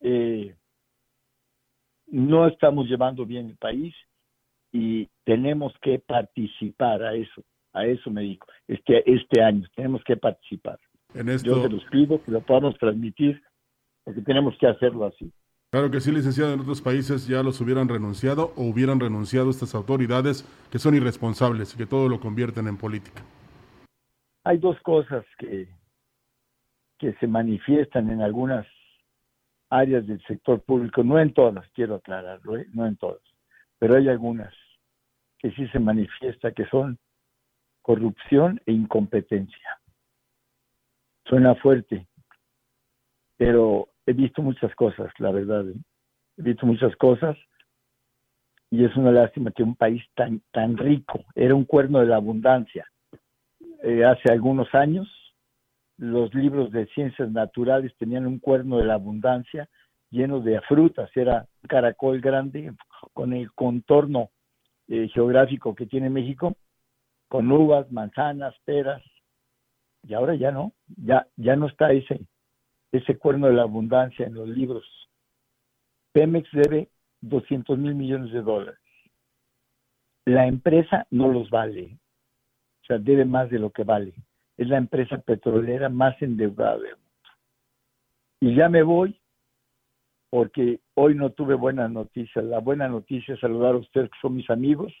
[0.00, 0.54] eh,
[2.06, 3.94] no estamos llevando bien el país
[4.72, 10.16] y tenemos que participar a eso a eso me dijo, este, este año tenemos que
[10.16, 10.78] participar.
[11.14, 13.42] Yo se los pido que lo podamos transmitir,
[14.04, 15.32] porque tenemos que hacerlo así.
[15.70, 19.74] Claro que sí, licenciado, en otros países ya los hubieran renunciado o hubieran renunciado estas
[19.74, 23.22] autoridades que son irresponsables y que todo lo convierten en política.
[24.44, 25.68] Hay dos cosas que,
[26.98, 28.66] que se manifiestan en algunas
[29.70, 32.66] áreas del sector público, no en todas, quiero aclararlo, ¿eh?
[32.74, 33.22] no en todas,
[33.78, 34.52] pero hay algunas
[35.38, 36.98] que sí se manifiesta que son
[37.80, 39.80] corrupción e incompetencia.
[41.24, 42.06] Suena fuerte,
[43.36, 45.68] pero he visto muchas cosas, la verdad.
[45.68, 45.76] ¿eh?
[46.36, 47.38] He visto muchas cosas
[48.70, 52.16] y es una lástima que un país tan, tan rico, era un cuerno de la
[52.16, 52.86] abundancia.
[53.82, 55.08] Eh, hace algunos años
[56.00, 59.68] los libros de ciencias naturales tenían un cuerno de la abundancia
[60.08, 62.72] lleno de frutas, era caracol grande
[63.12, 64.30] con el contorno
[64.88, 66.56] eh, geográfico que tiene México
[67.28, 69.02] con uvas, manzanas, peras,
[70.02, 72.26] y ahora ya no, ya, ya no está ese,
[72.90, 74.84] ese cuerno de la abundancia en los libros.
[76.12, 76.88] Pemex debe
[77.20, 78.80] 200 mil millones de dólares.
[80.24, 81.98] La empresa no los vale,
[82.82, 84.14] o sea, debe más de lo que vale.
[84.60, 87.30] Es la empresa petrolera más endeudada del mundo.
[88.40, 89.18] Y ya me voy
[90.28, 92.44] porque hoy no tuve buenas noticias.
[92.44, 94.92] La buena noticia es saludar a ustedes que son mis amigos,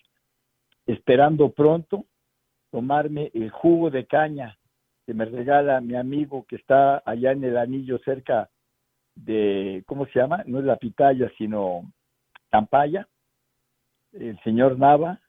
[0.86, 2.06] esperando pronto
[2.70, 4.56] tomarme el jugo de caña
[5.04, 8.48] que me regala mi amigo que está allá en el anillo cerca
[9.14, 10.42] de, ¿cómo se llama?
[10.46, 11.82] No es la pitaya, sino
[12.48, 13.06] Tampaya,
[14.14, 15.20] el señor Nava,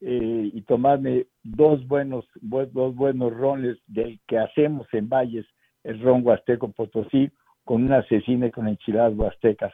[0.00, 5.46] eh, y tomarme dos buenos, dos buenos rones del que hacemos en Valles,
[5.84, 7.30] el ron huasteco Potosí,
[7.64, 9.72] con una asesina y con enchiladas huastecas.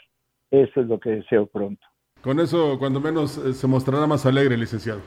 [0.51, 1.83] Eso es lo que deseo pronto.
[2.21, 5.01] Con eso, cuando menos, eh, se mostrará más alegre, licenciado.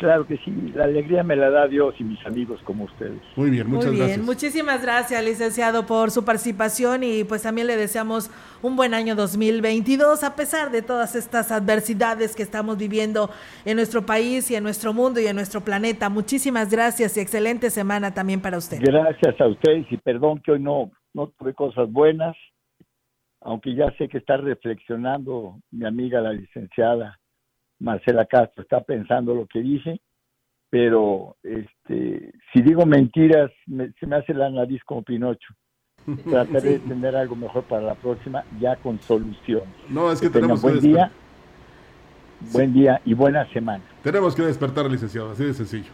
[0.00, 3.20] Claro que sí, la alegría me la da Dios y mis amigos como ustedes.
[3.36, 4.06] Muy bien, muchas Muy bien.
[4.06, 4.26] gracias.
[4.26, 8.30] Muchísimas gracias, licenciado, por su participación y pues también le deseamos
[8.62, 13.28] un buen año 2022 a pesar de todas estas adversidades que estamos viviendo
[13.66, 16.08] en nuestro país y en nuestro mundo y en nuestro planeta.
[16.08, 18.78] Muchísimas gracias y excelente semana también para usted.
[18.80, 22.34] Gracias a ustedes y perdón que hoy no, no tuve cosas buenas,
[23.42, 27.19] aunque ya sé que está reflexionando mi amiga la licenciada
[27.80, 30.00] Marcela Castro, está pensando lo que dice,
[30.70, 35.54] pero este, si digo mentiras, me- se me hace la nariz como Pinocho.
[36.30, 39.62] Trataré de tener algo mejor para la próxima, ya con solución.
[39.88, 41.10] No, es que tenemos que buen día,
[42.52, 43.82] buen día y buena semana.
[44.02, 45.90] Tenemos que despertar, licenciado, así de sencillo.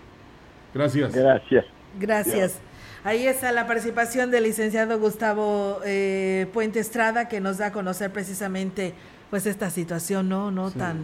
[0.75, 1.15] Gracias.
[1.15, 1.65] Gracias.
[1.99, 2.61] Gracias.
[3.05, 8.13] Ahí está la participación del licenciado Gustavo eh, Puente Estrada que nos da a conocer
[8.13, 8.93] precisamente
[9.31, 10.51] pues esta situación, ¿no?
[10.51, 10.99] No Sí, tan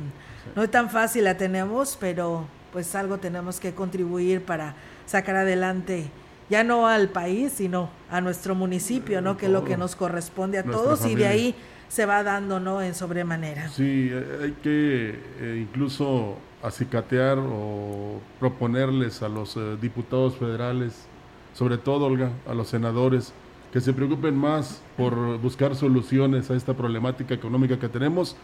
[0.54, 4.74] no tan fácil la tenemos, pero pues algo tenemos que contribuir para
[5.06, 6.10] sacar adelante
[6.48, 9.38] ya no al país, sino a nuestro municipio, ¿no?
[9.38, 11.54] Que es lo que nos corresponde a Nuestra todos y de ahí
[11.88, 12.82] se va dando, ¿no?
[12.82, 13.68] En sobremanera.
[13.70, 14.10] Sí,
[14.42, 21.06] hay que eh, incluso acicatear o proponerles a los eh, diputados federales,
[21.54, 23.32] sobre todo, Olga, a los senadores,
[23.72, 28.36] que se preocupen más por buscar soluciones a esta problemática económica que tenemos,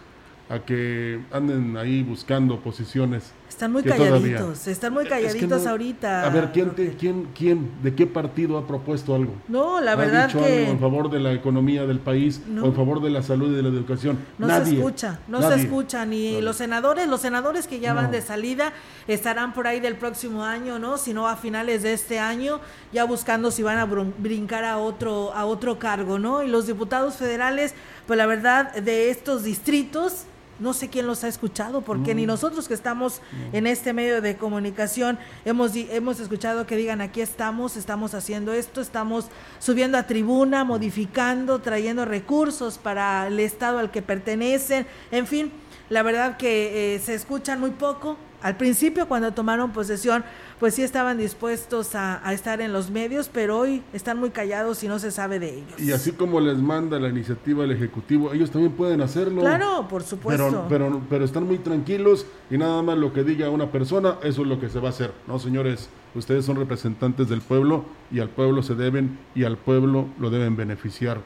[0.50, 3.32] a que anden ahí buscando posiciones.
[3.48, 6.24] Están muy todavía- calladitos, están muy Es que calladitos no- ahorita.
[6.26, 9.32] A ver, ¿quién, te- quién, quién, de qué partido ha propuesto algo?
[9.48, 12.62] No, la ¿Ha verdad dicho que algo en favor de la economía del país No.
[12.64, 14.18] o en favor de la salud y de la educación?
[14.38, 14.66] No Nadie.
[14.72, 18.72] se escucha, no se escucha ni los senadores, los senadores que ya van de salida
[19.08, 20.96] estarán por ahí del próximo año, ¿no?
[20.98, 22.61] Si no a finales de este año,
[22.92, 26.42] ya buscando si van a brin- brincar a otro a otro cargo, ¿no?
[26.42, 27.74] Y los diputados federales,
[28.06, 30.24] pues la verdad de estos distritos
[30.59, 33.21] no sé quién los ha escuchado, porque ni nosotros que estamos
[33.53, 38.81] en este medio de comunicación hemos, hemos escuchado que digan aquí estamos, estamos haciendo esto,
[38.81, 39.27] estamos
[39.59, 45.53] subiendo a tribuna, modificando, trayendo recursos para el estado al que pertenecen, en fin,
[45.88, 48.16] la verdad que eh, se escuchan muy poco.
[48.42, 50.24] Al principio cuando tomaron posesión,
[50.61, 54.83] pues sí estaban dispuestos a, a estar en los medios, pero hoy están muy callados
[54.85, 55.81] y no se sabe de ellos.
[55.81, 59.40] Y así como les manda la iniciativa el Ejecutivo, ellos también pueden hacerlo.
[59.40, 60.66] Claro, por supuesto.
[60.68, 64.42] Pero, pero, pero están muy tranquilos y nada más lo que diga una persona, eso
[64.42, 65.12] es lo que se va a hacer.
[65.27, 70.07] No, señores, ustedes son representantes del pueblo y al pueblo se deben y al pueblo
[70.18, 71.20] lo deben beneficiar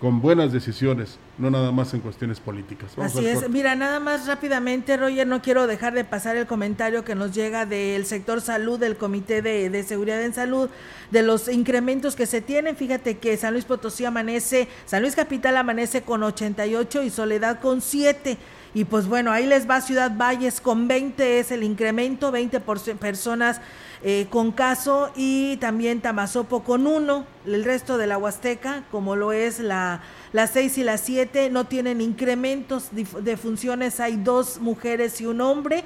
[0.00, 2.94] con buenas decisiones, no nada más en cuestiones políticas.
[2.96, 3.48] Vamos Así es.
[3.48, 7.64] Mira, nada más rápidamente, Roger, no quiero dejar de pasar el comentario que nos llega
[7.64, 10.68] del sector salud, del Comité de, de Seguridad en Salud,
[11.10, 12.76] de los incrementos que se tienen.
[12.76, 17.80] Fíjate que San Luis Potosí amanece, San Luis Capital amanece con 88 y Soledad con
[17.80, 18.36] 7.
[18.74, 22.78] Y pues bueno, ahí les va Ciudad Valles con 20 es el incremento, 20 por
[22.98, 23.62] personas
[24.02, 27.26] eh, con caso y también Tamazopo con uno.
[27.46, 31.64] El resto de la Huasteca, como lo es la, la 6 y la 7, no
[31.64, 34.00] tienen incrementos de funciones.
[34.00, 35.84] Hay dos mujeres y un hombre.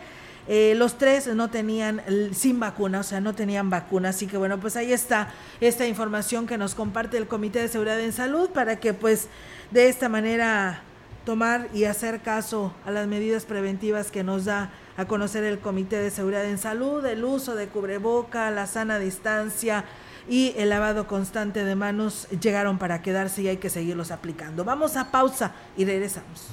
[0.49, 4.09] Eh, los tres no tenían sin vacuna, o sea, no tenían vacuna.
[4.09, 5.29] Así que bueno, pues ahí está
[5.61, 9.29] esta información que nos comparte el Comité de Seguridad en Salud para que pues
[9.71, 10.83] de esta manera
[11.25, 15.97] tomar y hacer caso a las medidas preventivas que nos da a conocer el Comité
[15.97, 19.87] de Seguridad en Salud, el uso de cubreboca, la sana distancia
[20.29, 24.63] y el lavado constante de manos llegaron para quedarse y hay que seguirlos aplicando.
[24.63, 26.49] Vamos a pausa y regresamos.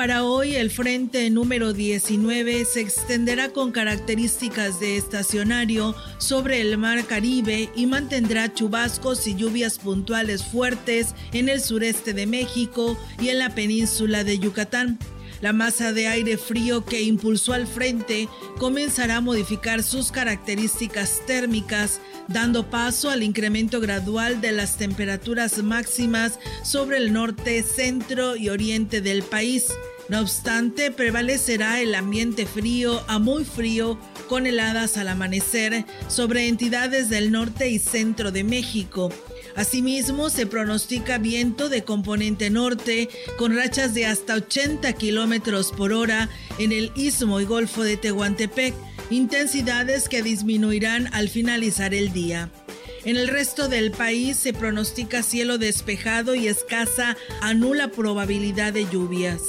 [0.00, 7.04] Para hoy el frente número 19 se extenderá con características de estacionario sobre el mar
[7.04, 13.40] Caribe y mantendrá chubascos y lluvias puntuales fuertes en el sureste de México y en
[13.40, 14.98] la península de Yucatán.
[15.40, 18.28] La masa de aire frío que impulsó al frente
[18.58, 26.38] comenzará a modificar sus características térmicas, dando paso al incremento gradual de las temperaturas máximas
[26.62, 29.68] sobre el norte, centro y oriente del país.
[30.10, 37.08] No obstante, prevalecerá el ambiente frío a muy frío con heladas al amanecer sobre entidades
[37.08, 39.10] del norte y centro de México.
[39.56, 46.28] Asimismo, se pronostica viento de componente norte con rachas de hasta 80 kilómetros por hora
[46.58, 48.74] en el istmo y golfo de Tehuantepec,
[49.10, 52.50] intensidades que disminuirán al finalizar el día.
[53.04, 58.86] En el resto del país se pronostica cielo despejado y escasa a nula probabilidad de
[58.90, 59.40] lluvias.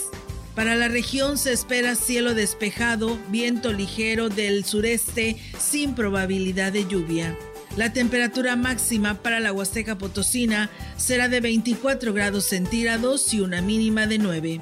[0.55, 7.37] Para la región se espera cielo despejado, viento ligero del sureste sin probabilidad de lluvia.
[7.77, 14.07] La temperatura máxima para la Huasteca Potosina será de 24 grados centígrados y una mínima
[14.07, 14.61] de 9.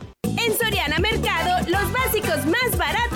[0.23, 3.10] En Soriana Mercado, los básicos más baratos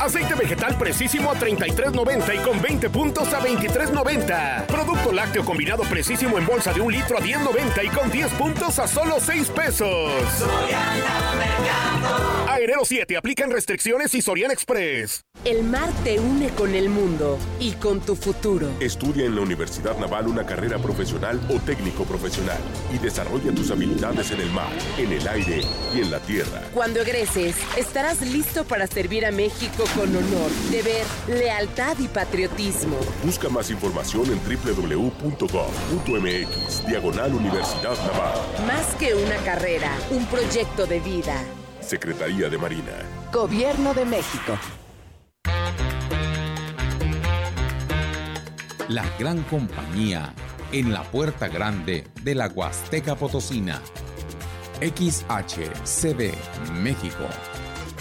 [0.00, 4.66] Aceite vegetal precisísimo a 33.90 y con 20 puntos a 23.90.
[4.66, 8.78] Producto lácteo combinado precisísimo en bolsa de un litro a 10.90 y con 10 puntos
[8.78, 10.12] a solo 6 pesos.
[10.38, 12.48] Soriana Mercado.
[12.48, 15.22] A enero 7 aplican restricciones y Soriana Express.
[15.44, 18.68] El mar te une con el mundo y con tu futuro.
[18.80, 22.58] Estudia en la Universidad Naval una carrera profesional o técnico profesional
[22.92, 25.60] y desarrolla tus habilidades en el mar, en el aire
[25.94, 26.62] y en la tierra.
[26.74, 32.96] Cuando egreses, estarás listo para servir a México con honor, deber, lealtad y patriotismo.
[33.22, 35.38] Busca más información en www.gov.mx,
[36.88, 38.36] diagonal Universidad Naval.
[38.66, 41.40] Más que una carrera, un proyecto de vida.
[41.80, 42.90] Secretaría de Marina.
[43.32, 44.58] Gobierno de México.
[48.88, 50.34] La gran compañía
[50.72, 53.80] en la puerta grande de la Huasteca Potosina.
[54.80, 56.34] XHCD
[56.72, 57.28] México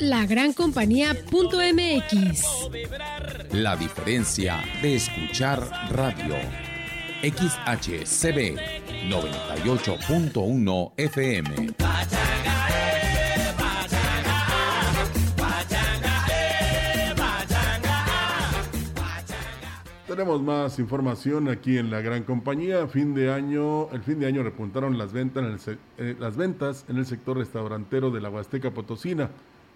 [0.00, 1.24] la gran compañía.mx.
[3.52, 6.36] La diferencia de escuchar radio.
[7.22, 8.58] XHCB
[9.08, 11.74] 98.1 FM.
[20.06, 22.86] Tenemos más información aquí en la gran compañía.
[22.88, 26.84] Fin de año, el fin de año repuntaron las ventas en el, eh, las ventas
[26.88, 29.30] en el sector restaurantero de la Huasteca Potosina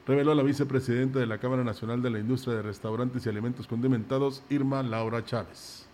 [0.06, 4.42] reveló la vicepresidenta de la Cámara Nacional de la Industria de Restaurantes y Alimentos Condimentados,
[4.50, 5.86] Irma Laura Chávez.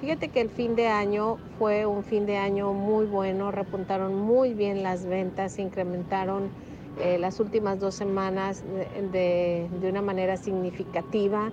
[0.00, 4.54] Fíjate que el fin de año fue un fin de año muy bueno, repuntaron muy
[4.54, 6.48] bien las ventas, se incrementaron
[7.00, 8.62] eh, las últimas dos semanas
[9.12, 11.50] de, una manera significativa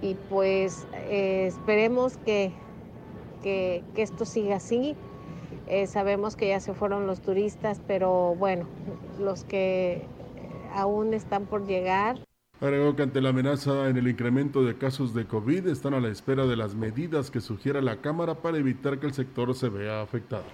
[0.00, 2.52] y pues eh, esperemos que,
[3.42, 4.96] que, que esto siga así
[5.70, 8.66] Eh, sabemos que ya se fueron los turistas, pero bueno,
[9.20, 10.02] los que
[10.74, 12.18] aún están por llegar.
[12.60, 16.08] Agregó que ante la amenaza en el incremento de casos de COVID están a la
[16.08, 20.02] espera de las medidas que sugiera la Cámara para evitar que el sector se vea
[20.02, 20.44] afectado.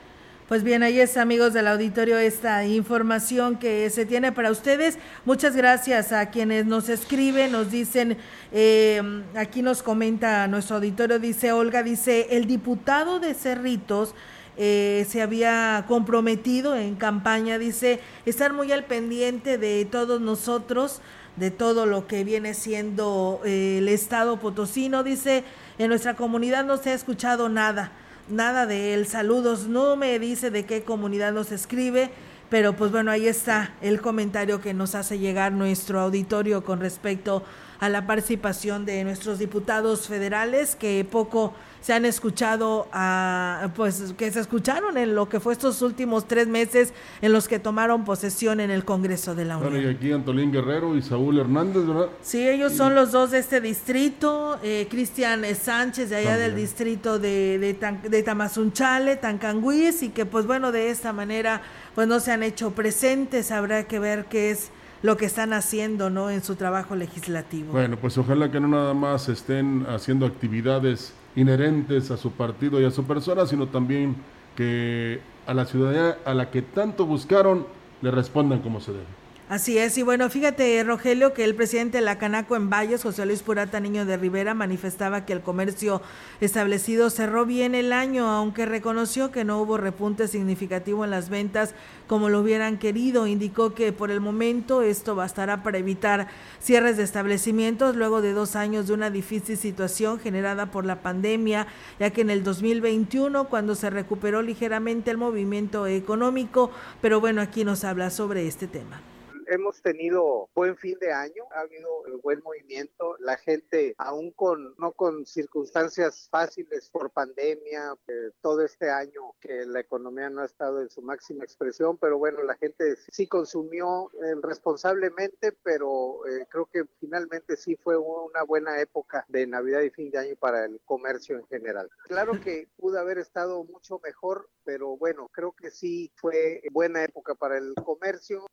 [0.48, 4.96] Pues bien, ahí es amigos del auditorio esta información que se tiene para ustedes.
[5.24, 8.16] Muchas gracias a quienes nos escriben, nos dicen,
[8.52, 9.02] eh,
[9.34, 14.14] aquí nos comenta nuestro auditorio, dice Olga, dice, el diputado de Cerritos
[14.56, 21.00] eh, se había comprometido en campaña, dice, estar muy al pendiente de todos nosotros,
[21.36, 25.44] de todo lo que viene siendo eh, el Estado potosino, dice,
[25.78, 27.92] en nuestra comunidad no se ha escuchado nada
[28.28, 29.06] nada de él.
[29.06, 32.10] Saludos, no me dice de qué comunidad nos escribe,
[32.48, 37.38] pero pues bueno, ahí está el comentario que nos hace llegar nuestro auditorio con respecto
[37.38, 44.32] a la participación de nuestros diputados federales que poco se han escuchado, a, pues que
[44.32, 48.58] se escucharon en lo que fue estos últimos tres meses en los que tomaron posesión
[48.58, 49.72] en el Congreso de la Unión.
[49.72, 52.08] Bueno, y aquí Antolín Guerrero y Saúl Hernández, ¿verdad?
[52.22, 57.20] Sí, ellos son los dos de este distrito, eh, Cristian Sánchez de allá del distrito
[57.20, 61.62] de, de, de Tamazunchale, Tancanguis, y que pues bueno, de esta manera
[61.94, 64.70] pues no se han hecho presentes, habrá que ver qué es
[65.02, 66.30] lo que están haciendo ¿no?
[66.30, 67.72] en su trabajo legislativo.
[67.72, 72.84] Bueno, pues ojalá que no nada más estén haciendo actividades inherentes a su partido y
[72.84, 74.16] a su persona, sino también
[74.56, 77.66] que a la ciudadanía a la que tanto buscaron
[78.02, 79.25] le respondan como se debe.
[79.48, 83.24] Así es, y bueno, fíjate, Rogelio, que el presidente de la Canaco en Valles, José
[83.26, 86.02] Luis Purata Niño de Rivera, manifestaba que el comercio
[86.40, 91.76] establecido cerró bien el año, aunque reconoció que no hubo repunte significativo en las ventas
[92.08, 93.28] como lo hubieran querido.
[93.28, 96.26] Indicó que por el momento esto bastará para evitar
[96.58, 101.68] cierres de establecimientos luego de dos años de una difícil situación generada por la pandemia,
[102.00, 107.64] ya que en el 2021, cuando se recuperó ligeramente el movimiento económico, pero bueno, aquí
[107.64, 109.00] nos habla sobre este tema
[109.46, 111.88] hemos tenido buen fin de año, ha habido
[112.22, 117.94] buen movimiento, la gente aún con no con circunstancias fáciles por pandemia,
[118.40, 122.42] todo este año que la economía no ha estado en su máxima expresión, pero bueno,
[122.42, 128.80] la gente sí consumió eh, responsablemente, pero eh, creo que finalmente sí fue una buena
[128.80, 131.88] época de Navidad y fin de año para el comercio en general.
[132.04, 137.34] Claro que pudo haber estado mucho mejor, pero bueno, creo que sí fue buena época
[137.34, 138.46] para el comercio.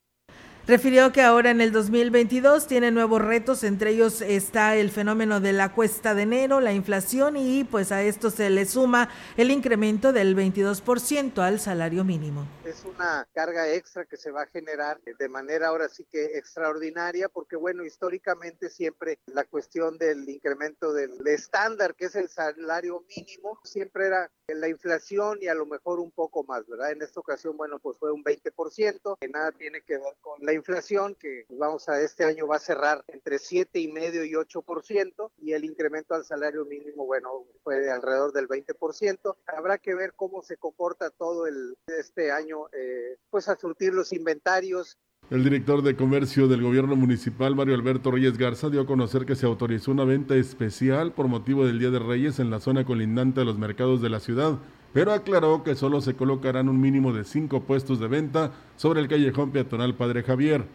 [0.66, 5.52] Refirió que ahora en el 2022 tiene nuevos retos, entre ellos está el fenómeno de
[5.52, 10.14] la cuesta de enero, la inflación y pues a esto se le suma el incremento
[10.14, 12.46] del 22% al salario mínimo.
[12.66, 17.28] Es una carga extra que se va a generar de manera ahora sí que extraordinaria
[17.28, 23.60] porque bueno, históricamente siempre la cuestión del incremento del estándar que es el salario mínimo
[23.64, 26.92] siempre era la inflación y a lo mejor un poco más, ¿verdad?
[26.92, 30.54] En esta ocasión, bueno, pues fue un 20%, que nada tiene que ver con la
[30.54, 35.32] inflación, que vamos a este año va a cerrar entre siete y medio y 8%,
[35.38, 39.36] y el incremento al salario mínimo, bueno, fue de alrededor del 20%.
[39.48, 44.14] Habrá que ver cómo se comporta todo el, este año, eh, pues a surtir los
[44.14, 44.98] inventarios,
[45.30, 49.36] el director de comercio del gobierno municipal, Mario Alberto Reyes Garza, dio a conocer que
[49.36, 53.42] se autorizó una venta especial por motivo del Día de Reyes en la zona colindante
[53.42, 54.60] a los mercados de la ciudad,
[54.94, 59.08] pero aclaró que solo se colocarán un mínimo de cinco puestos de venta sobre el
[59.08, 60.66] callejón peatonal Padre Javier.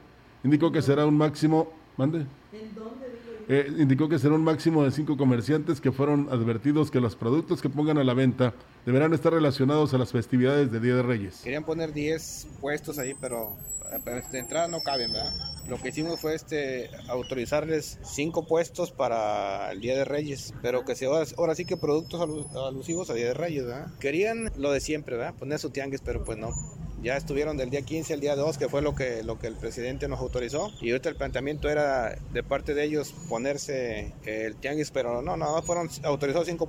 [0.42, 1.72] Indicó que será un máximo.
[1.96, 2.26] ¿Mande?
[2.52, 3.07] ¿En dónde?
[3.48, 7.62] Eh, indicó que será un máximo de cinco comerciantes que fueron advertidos que los productos
[7.62, 8.52] que pongan a la venta
[8.84, 11.40] deberán estar relacionados a las festividades de Día de Reyes.
[11.42, 13.56] Querían poner 10 puestos ahí, pero
[14.30, 15.32] de entrada no caben, ¿verdad?
[15.68, 20.94] Lo que hicimos fue este autorizarles cinco puestos para el Día de Reyes, pero que
[20.94, 22.20] se ahora, sí que productos
[22.54, 23.86] alusivos a Día de Reyes, ¿verdad?
[23.98, 25.34] Querían lo de siempre, ¿verdad?
[25.34, 26.50] Poner su tianguis, pero pues no.
[27.02, 29.54] Ya estuvieron del día 15 al día 2, que fue lo que, lo que el
[29.54, 30.70] presidente nos autorizó.
[30.80, 35.62] Y ahorita el planteamiento era de parte de ellos ponerse el tianguis, pero no, no,
[35.62, 36.68] fueron autorizados cinco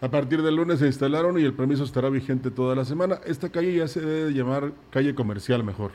[0.00, 3.20] a partir del lunes se instalaron y el permiso estará vigente toda la semana.
[3.24, 5.92] Esta calle ya se debe llamar calle comercial mejor.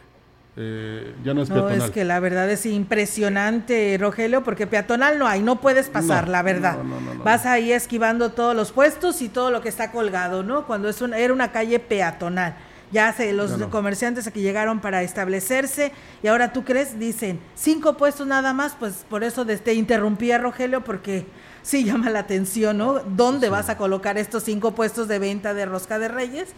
[0.57, 1.77] Eh, ya no es peatonal.
[1.77, 6.27] No, es que la verdad es impresionante, Rogelio, porque peatonal no hay, no puedes pasar,
[6.27, 6.79] la verdad.
[7.23, 10.65] Vas ahí esquivando todos los puestos y todo lo que está colgado, ¿no?
[10.65, 12.55] Cuando es era una calle peatonal.
[12.91, 15.91] Ya se, los comerciantes aquí llegaron para establecerse
[16.23, 20.39] y ahora tú crees, dicen, cinco puestos nada más, pues por eso te interrumpí a
[20.39, 21.27] Rogelio porque
[21.61, 22.99] sí llama la atención, ¿no?
[22.99, 26.53] ¿Dónde vas a colocar estos cinco puestos de venta de rosca de reyes?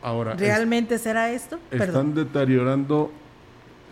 [0.00, 1.58] Ahora, ¿realmente será esto?
[1.72, 3.10] Están deteriorando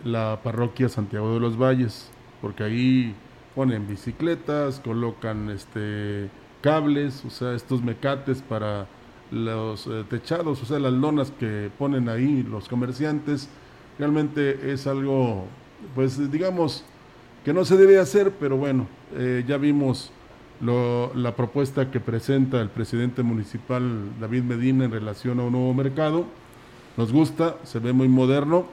[0.05, 2.09] la parroquia Santiago de los Valles,
[2.41, 3.15] porque ahí
[3.55, 6.29] ponen bicicletas, colocan este
[6.61, 8.87] cables, o sea, estos mecates para
[9.31, 13.49] los eh, techados, o sea, las lonas que ponen ahí los comerciantes,
[13.99, 15.45] realmente es algo,
[15.95, 16.85] pues digamos,
[17.43, 20.11] que no se debe hacer, pero bueno, eh, ya vimos
[20.59, 26.25] la propuesta que presenta el presidente municipal David Medina en relación a un nuevo mercado.
[26.97, 28.65] Nos gusta, se ve muy moderno.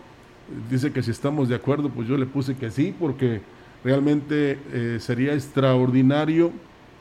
[0.70, 3.42] Dice que si estamos de acuerdo, pues yo le puse que sí, porque
[3.84, 6.52] realmente eh, sería extraordinario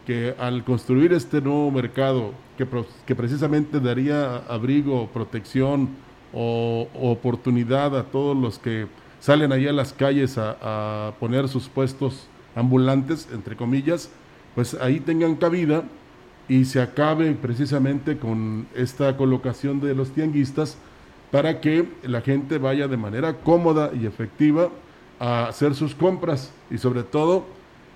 [0.05, 2.67] que al construir este nuevo mercado, que,
[3.05, 5.89] que precisamente daría abrigo, protección
[6.33, 8.87] o, oportunidad a todos los que
[9.19, 14.09] salen allá a las calles a, poner sus puestos ambulantes, entre comillas,
[14.55, 15.83] pues ahí tengan cabida
[16.49, 20.77] y se acabe precisamente con esta colocación de los tianguistas
[21.31, 24.69] para que la gente vaya de manera cómoda y efectiva
[25.19, 27.45] a hacer sus compras y sobre todo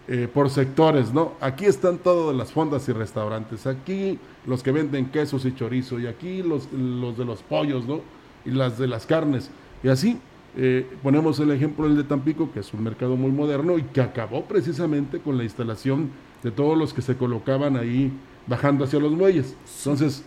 [0.10, 1.34] eh, por sectores, ¿no?
[1.42, 6.08] Aquí están todas las fondas y restaurantes, aquí los que venden quesos y chorizo y
[6.08, 8.00] aquí los, los de los pollos, ¿no?
[8.46, 9.50] Y las de las carnes
[9.84, 10.18] y así
[10.56, 14.00] eh, ponemos el ejemplo del de Tampico, que es un mercado muy moderno y que
[14.00, 16.10] acabó precisamente con la instalación
[16.42, 18.10] de todos los que se colocaban ahí
[18.48, 19.58] bajando hacia los muelles.
[19.80, 20.24] Entonces,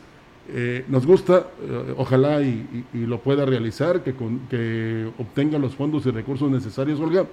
[0.50, 1.46] eh, nos gusta,
[1.96, 4.14] ojalá y, lo pueda realizar, que,
[4.50, 7.24] que obtenga los fondos y recursos necesarios, Olga,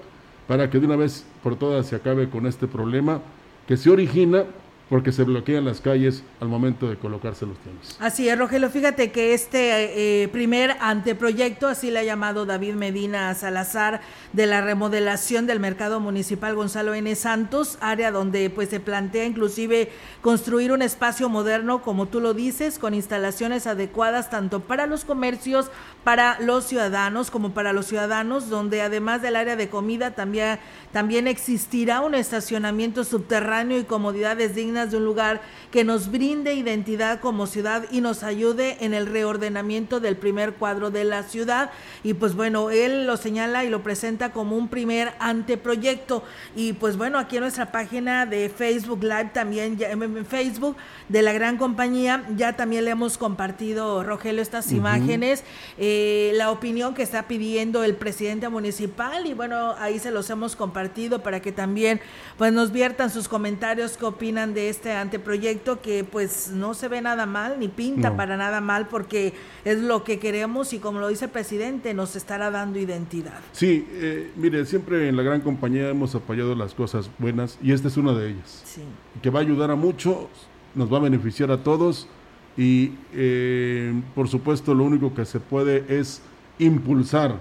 [0.48, 3.22] para que de una vez por todas se acabe con este problema
[3.68, 4.46] que se origina
[4.90, 7.98] porque se bloquean las calles al momento de colocarse los tiempos.
[8.00, 8.70] Así es, Rogelio.
[8.70, 14.62] Fíjate que este eh, primer anteproyecto, así le ha llamado David Medina Salazar, de la
[14.62, 17.14] remodelación del mercado municipal Gonzalo N.
[17.16, 19.90] Santos, área donde pues se plantea inclusive
[20.22, 25.70] construir un espacio moderno, como tú lo dices, con instalaciones adecuadas tanto para los comercios,
[26.04, 30.60] para los ciudadanos, como para los ciudadanos, donde además del área de comida también,
[30.94, 37.20] también existirá un estacionamiento subterráneo y comodidades dignas de un lugar que nos brinde identidad
[37.20, 41.72] como ciudad y nos ayude en el reordenamiento del primer cuadro de la ciudad.
[42.04, 46.24] Y pues bueno, él lo señala y lo presenta como un primer anteproyecto.
[46.56, 50.78] Y pues bueno, aquí en nuestra página de Facebook Live también, en Facebook
[51.10, 55.44] de la gran compañía, ya también le hemos compartido, Rogelio, estas imágenes,
[55.78, 60.56] eh, la opinión que está pidiendo el presidente municipal y bueno, ahí se los hemos
[60.56, 62.00] compartido para que también
[62.38, 67.02] pues nos viertan sus comentarios, qué opinan de este anteproyecto que pues no se ve
[67.02, 69.34] nada mal ni pinta para nada mal porque
[69.66, 73.40] es lo que queremos y como lo dice el presidente nos estará dando identidad.
[73.52, 77.88] Sí, eh, mire, siempre en la gran compañía hemos apoyado las cosas buenas y esta
[77.88, 78.62] es una de ellas.
[78.66, 78.82] Sí.
[79.22, 80.28] Que va a ayudar a muchos,
[80.76, 82.08] nos va a beneficiar a todos
[82.56, 86.22] y eh, por supuesto lo único que se puede es
[86.60, 87.40] impulsar,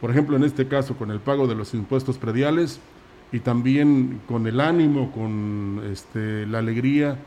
[0.00, 2.80] por ejemplo en este caso con el pago de los impuestos prediales,
[3.30, 7.18] y también con el ánimo, con este, la alegría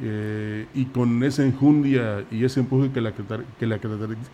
[0.00, 3.78] eh, y con esa enjundia y ese empuje que la, que la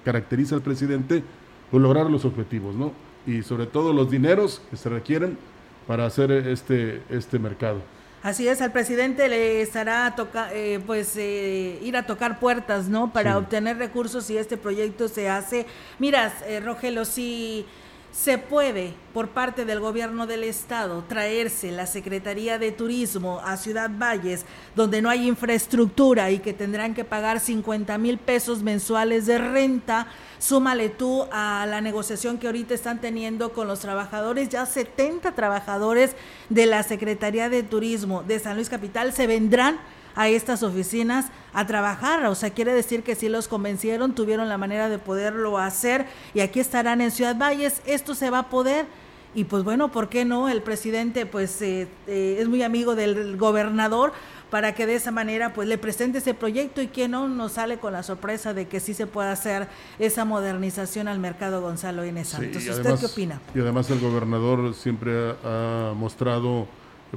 [0.05, 1.23] caracteriza al presidente,
[1.71, 2.93] pues lograr los objetivos, ¿no?
[3.27, 5.39] Y sobre todo los dineros que se requieren
[5.87, 7.81] para hacer este, este mercado.
[8.23, 13.12] Así es, al presidente le estará toca, eh, pues eh, ir a tocar puertas, ¿no?
[13.12, 15.67] Para obtener recursos si este proyecto se hace.
[15.99, 16.33] Miras,
[16.64, 17.64] Rogelio, si
[18.13, 23.91] se puede, por parte del gobierno del estado, traerse la Secretaría de Turismo a Ciudad
[23.91, 29.39] Valles, donde no hay infraestructura y que tendrán que pagar 50 mil pesos mensuales de
[29.39, 30.07] renta.
[30.39, 36.17] Súmale tú a la negociación que ahorita están teniendo con los trabajadores, ya 70 trabajadores
[36.49, 39.79] de la Secretaría de Turismo de San Luis Capital se vendrán
[40.17, 42.25] a estas oficinas a trabajar.
[42.25, 46.41] O sea, quiere decir que si los convencieron, tuvieron la manera de poderlo hacer y
[46.41, 47.83] aquí estarán en Ciudad Valles.
[47.87, 48.87] Esto se va a poder.
[49.35, 50.49] Y pues bueno, ¿por qué no?
[50.49, 54.12] El presidente pues eh, eh, es muy amigo del gobernador
[54.51, 57.77] para que de esa manera pues le presente ese proyecto y que no nos sale
[57.77, 62.25] con la sorpresa de que sí se pueda hacer esa modernización al mercado Gonzalo N.
[62.25, 62.67] Santos.
[62.67, 63.41] ¿Usted qué opina?
[63.55, 66.67] Y además el gobernador siempre ha mostrado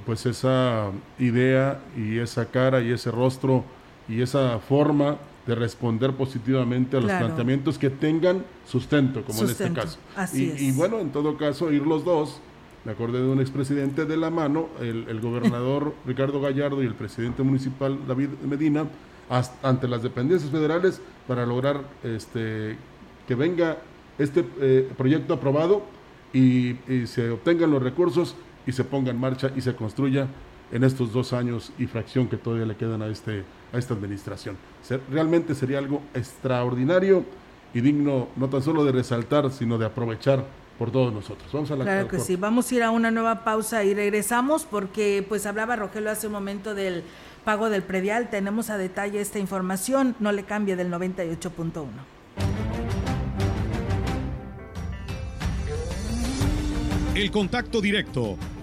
[0.06, 3.64] pues esa idea y esa cara y ese rostro
[4.08, 9.72] y esa forma de responder positivamente a los planteamientos que tengan sustento, como en este
[9.74, 9.98] caso.
[10.34, 12.40] y, bueno, en todo caso, ir los dos,
[12.86, 17.42] me acordé de un expresidente de la mano, el, gobernador Ricardo Gallardo y el presidente
[17.42, 18.86] municipal David Medina,
[19.64, 22.78] ante las dependencias federales para lograr este,
[23.28, 23.78] que venga
[24.18, 25.84] este eh, proyecto aprobado
[26.32, 26.76] y
[27.06, 28.36] se obtengan los recursos
[28.70, 30.28] y se ponga en marcha y se construya
[30.72, 33.44] en estos dos años y fracción que todavía le quedan a, este,
[33.74, 34.58] a esta administración.
[35.10, 37.26] realmente sería algo extraordinario
[37.74, 40.46] y digno no tan solo de resaltar, sino de aprovechar
[40.78, 41.52] por todos nosotros.
[41.52, 44.66] Vamos a la Claro que sí, vamos a ir a una nueva pausa y regresamos
[44.66, 47.04] porque pues hablaba Rogelio hace un momento del
[47.44, 48.30] pago del predial.
[48.30, 51.86] Tenemos a detalle esta información, no le cambie del 98.1.
[57.16, 58.38] El contacto directo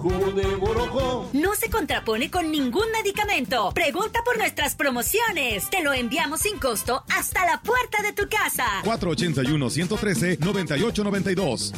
[0.00, 1.28] jugo de borojó.
[1.32, 3.70] No se contrapone con ningún medicamento.
[3.74, 5.68] Pregunta por nuestras promociones.
[5.70, 8.64] Te lo enviamos sin costo hasta la puerta de tu casa.
[8.84, 11.72] 481-113-9892.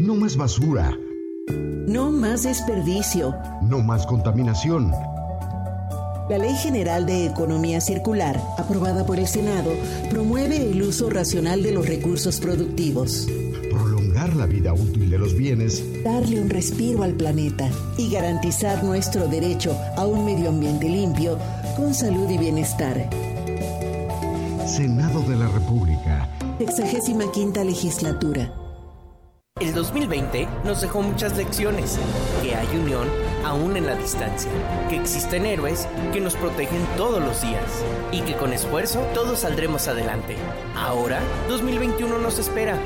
[0.00, 0.92] No más basura.
[1.86, 3.34] No más desperdicio.
[3.62, 4.92] No más contaminación.
[6.28, 9.72] La Ley General de Economía Circular, aprobada por el Senado,
[10.10, 13.26] promueve el uso racional de los recursos productivos.
[14.20, 15.82] Prolongar la vida útil de los bienes.
[16.04, 21.38] Darle un respiro al planeta y garantizar nuestro derecho a un medio ambiente limpio,
[21.76, 23.08] con salud y bienestar.
[24.66, 26.28] Senado de la República.
[26.58, 28.52] Sexagésima quinta legislatura.
[29.58, 31.98] El 2020 nos dejó muchas lecciones,
[32.42, 33.08] que hay unión
[33.44, 34.50] aún en la distancia,
[34.88, 37.64] que existen héroes que nos protegen todos los días
[38.12, 40.36] y que con esfuerzo todos saldremos adelante.
[40.76, 42.78] Ahora, 2021 nos espera.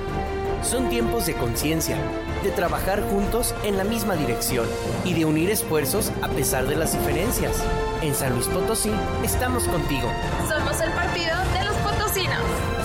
[0.64, 1.96] Son tiempos de conciencia,
[2.42, 4.66] de trabajar juntos en la misma dirección
[5.04, 7.62] y de unir esfuerzos a pesar de las diferencias.
[8.00, 8.90] En San Luis Potosí
[9.22, 10.08] estamos contigo.
[10.48, 12.42] Somos el partido de los potosinos.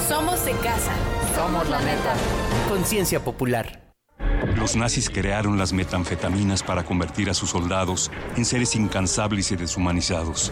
[0.09, 0.91] Somos de casa.
[1.35, 2.15] Somos la neta.
[2.67, 3.93] Conciencia popular.
[4.57, 10.51] Los nazis crearon las metanfetaminas para convertir a sus soldados en seres incansables y deshumanizados.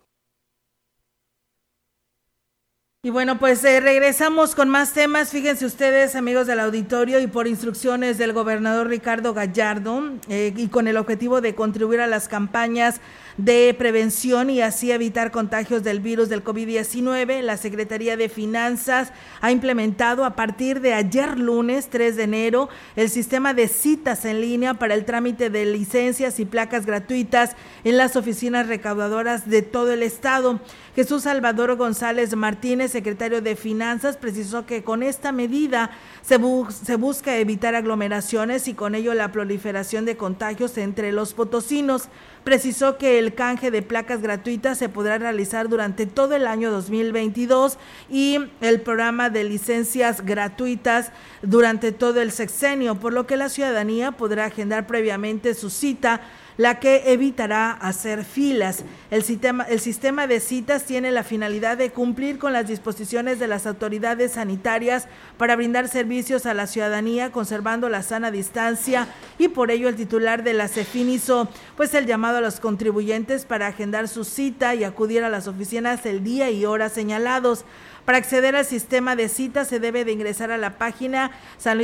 [3.03, 5.31] Y bueno, pues eh, regresamos con más temas.
[5.31, 10.87] Fíjense ustedes, amigos del auditorio, y por instrucciones del gobernador Ricardo Gallardo, eh, y con
[10.87, 13.01] el objetivo de contribuir a las campañas
[13.37, 19.51] de prevención y así evitar contagios del virus del COVID-19, la Secretaría de Finanzas ha
[19.51, 24.75] implementado a partir de ayer lunes 3 de enero el sistema de citas en línea
[24.75, 30.03] para el trámite de licencias y placas gratuitas en las oficinas recaudadoras de todo el
[30.03, 30.59] estado.
[30.95, 36.95] Jesús Salvador González Martínez, secretario de Finanzas, precisó que con esta medida se, bu se,
[36.95, 42.09] busca evitar aglomeraciones y con ello la proliferación de contagios entre los potosinos.
[42.43, 47.77] Precisó que el canje de placas gratuitas se podrá realizar durante todo el año 2022
[48.09, 51.11] y el programa de licencias gratuitas
[51.41, 56.21] durante todo el sexenio, por lo que la ciudadanía podrá agendar previamente su cita
[56.61, 58.83] la que evitará hacer filas.
[59.09, 64.33] El sistema, de citas tiene la finalidad de cumplir con las disposiciones de las autoridades
[64.33, 65.07] sanitarias
[65.39, 69.07] para brindar servicios a la ciudadanía conservando la sana distancia
[69.39, 73.45] y por ello el titular de la CEFIN hizo pues el llamado a los contribuyentes
[73.45, 77.65] para agendar su cita y acudir a las oficinas el día y hora señalados.
[78.05, 81.77] Para acceder al sistema de citas se debe de ingresar a la página San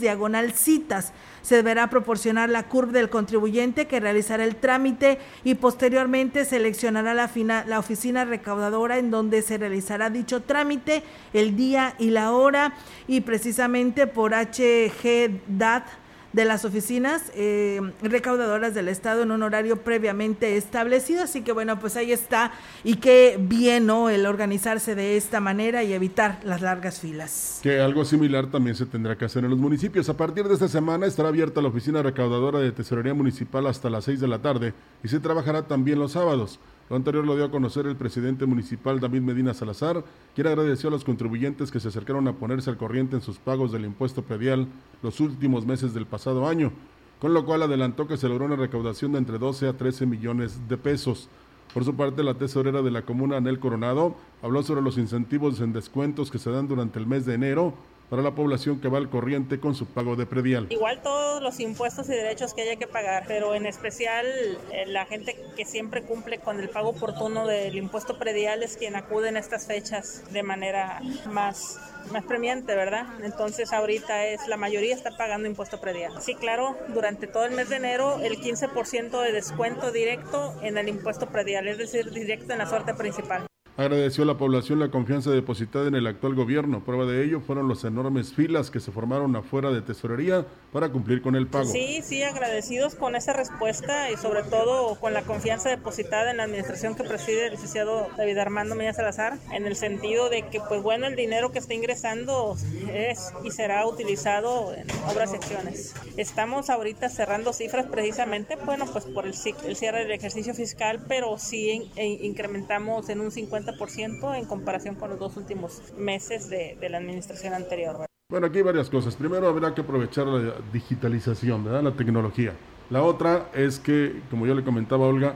[0.00, 1.12] diagonal citas.
[1.40, 7.30] Se deberá proporcionar la CURP del contribuyente que realizará el trámite y posteriormente seleccionará la,
[7.66, 11.02] la oficina recaudadora en donde se realizará dicho trámite,
[11.32, 12.74] el día y la hora
[13.08, 15.86] y precisamente por HGDAT
[16.32, 21.22] de las oficinas eh, recaudadoras del Estado en un horario previamente establecido.
[21.22, 22.52] Así que bueno, pues ahí está.
[22.84, 24.10] Y qué bien, ¿no?
[24.10, 27.60] El organizarse de esta manera y evitar las largas filas.
[27.62, 30.08] Que algo similar también se tendrá que hacer en los municipios.
[30.08, 34.04] A partir de esta semana estará abierta la oficina recaudadora de Tesorería Municipal hasta las
[34.04, 36.60] 6 de la tarde y se trabajará también los sábados.
[36.90, 40.90] Lo anterior lo dio a conocer el presidente municipal David Medina Salazar, quien agradeció a
[40.90, 44.66] los contribuyentes que se acercaron a ponerse al corriente en sus pagos del impuesto predial
[45.00, 46.72] los últimos meses del pasado año,
[47.20, 50.68] con lo cual adelantó que se logró una recaudación de entre 12 a 13 millones
[50.68, 51.28] de pesos.
[51.72, 55.72] Por su parte, la tesorera de la comuna, Anel Coronado, habló sobre los incentivos en
[55.72, 57.74] descuentos que se dan durante el mes de enero
[58.10, 60.66] para la población que va al corriente con su pago de predial.
[60.70, 64.26] Igual todos los impuestos y derechos que haya que pagar, pero en especial
[64.72, 68.96] eh, la gente que siempre cumple con el pago oportuno del impuesto predial es quien
[68.96, 71.00] acude en estas fechas de manera
[71.30, 71.78] más
[72.12, 73.06] más premiante, ¿verdad?
[73.22, 76.12] Entonces ahorita es la mayoría está pagando impuesto predial.
[76.20, 80.88] Sí, claro, durante todo el mes de enero el 15% de descuento directo en el
[80.88, 83.49] impuesto predial, es decir, directo en la suerte principal.
[83.76, 86.84] Agradeció a la población la confianza depositada en el actual gobierno.
[86.84, 91.22] Prueba de ello fueron las enormes filas que se formaron afuera de tesorería para cumplir
[91.22, 91.64] con el pago.
[91.64, 96.44] Sí, sí, agradecidos con esa respuesta y sobre todo con la confianza depositada en la
[96.44, 100.82] administración que preside el licenciado David Armando Milla Salazar, en el sentido de que, pues
[100.82, 102.56] bueno, el dinero que está ingresando
[102.92, 105.94] es y será utilizado en obras y.
[106.16, 111.90] Estamos ahorita cerrando cifras precisamente, bueno, pues por el cierre del ejercicio fiscal, pero sí
[111.96, 117.54] incrementamos en un 50 ciento en comparación con los dos últimos meses de, la administración
[117.54, 118.06] anterior.
[118.30, 119.16] Bueno, aquí hay varias cosas.
[119.16, 121.82] Primero habrá que aprovechar la digitalización, ¿verdad?
[121.82, 122.52] la tecnología.
[122.90, 125.34] La otra es que, como yo le comentaba a Olga,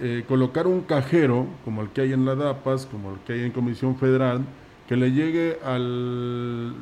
[0.00, 3.44] eh, colocar un cajero, como el que hay en la DAPAS, como el que hay
[3.44, 4.44] en Comisión Federal,
[4.88, 6.74] que le llegue al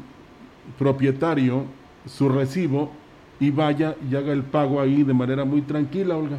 [0.78, 1.64] propietario
[2.06, 2.90] su recibo
[3.40, 6.38] y vaya y haga el pago ahí de manera muy tranquila, Olga.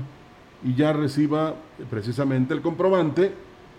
[0.63, 1.55] Y ya reciba
[1.89, 3.31] precisamente el comprobante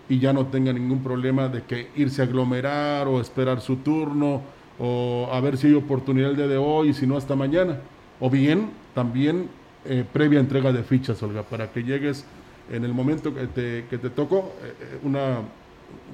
[0.09, 4.43] y ya no tenga ningún problema de que irse a aglomerar o esperar su turno
[4.79, 7.79] o a ver si hay oportunidad el día de hoy y si no hasta mañana.
[8.21, 9.49] O bien también
[9.85, 12.25] eh, previa entrega de fichas, Olga, para que llegues
[12.71, 15.39] en el momento que te, que te tocó eh, eh, una,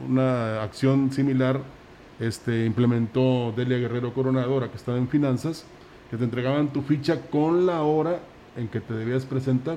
[0.09, 1.61] una acción similar
[2.21, 5.67] este, implementó Delia Guerrero Coronadora, que estaba en finanzas,
[6.11, 8.21] que te entregaban tu ficha con la hora
[8.57, 9.77] en que te debías presentar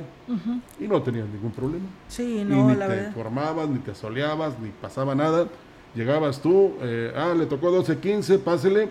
[0.79, 1.85] y no tenías ningún problema.
[2.07, 5.47] Sí, no, y ni te formabas, ni te soleabas, ni pasaba nada.
[5.95, 8.89] Llegabas tú, eh, ah, le tocó 12, 15, pásele,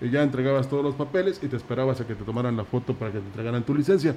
[0.00, 2.94] y ya entregabas todos los papeles y te esperabas a que te tomaran la foto
[2.94, 4.14] para que te entregaran tu licencia.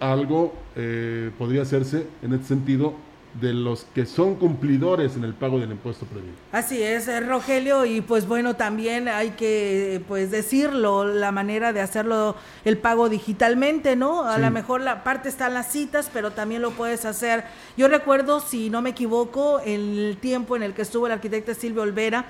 [0.00, 2.94] Algo eh, podría hacerse en este sentido
[3.40, 6.30] de los que son cumplidores en el pago del impuesto previo.
[6.52, 11.80] Así es, eh, Rogelio, y pues bueno, también hay que pues decirlo, la manera de
[11.80, 14.24] hacerlo el pago digitalmente, ¿no?
[14.24, 17.44] A lo mejor la parte están las citas, pero también lo puedes hacer.
[17.76, 21.82] Yo recuerdo, si no me equivoco, el tiempo en el que estuvo el arquitecto Silvio
[21.82, 22.26] Olvera,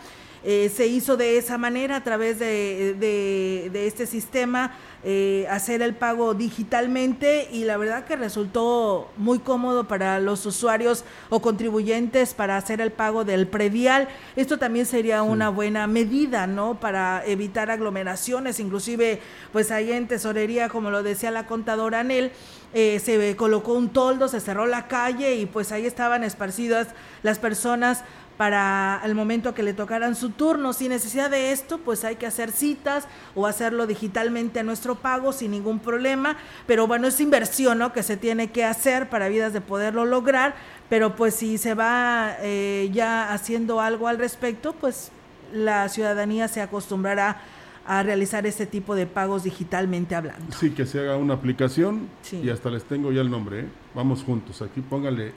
[0.48, 5.92] eh, se hizo de esa manera a través de, de, este sistema, eh, hacer el
[5.92, 12.56] pago digitalmente y la verdad que resultó muy cómodo para los usuarios o contribuyentes para
[12.56, 14.06] hacer el pago del predial.
[14.36, 16.78] Esto también sería una buena medida, ¿no?
[16.78, 19.20] Para evitar aglomeraciones, inclusive
[19.52, 22.30] pues ahí en tesorería, como lo decía la contadora Anel,
[22.72, 26.88] eh, se colocó un toldo, se cerró la calle y pues ahí estaban esparcidas
[27.24, 28.04] las personas
[28.36, 30.72] para el momento que le tocaran su turno.
[30.72, 35.32] Sin necesidad de esto, pues hay que hacer citas o hacerlo digitalmente a nuestro pago
[35.32, 36.36] sin ningún problema.
[36.66, 37.92] Pero bueno, es inversión ¿no?
[37.92, 40.54] que se tiene que hacer para vidas de poderlo lograr.
[40.88, 45.10] Pero pues si se va eh, ya haciendo algo al respecto, pues
[45.52, 47.40] la ciudadanía se acostumbrará
[47.86, 50.54] a realizar este tipo de pagos digitalmente hablando.
[50.58, 53.60] Sí, que se haga una aplicación y hasta les tengo ya el nombre.
[53.60, 53.66] ¿eh?
[53.94, 54.60] Vamos juntos.
[54.60, 55.32] Aquí póngale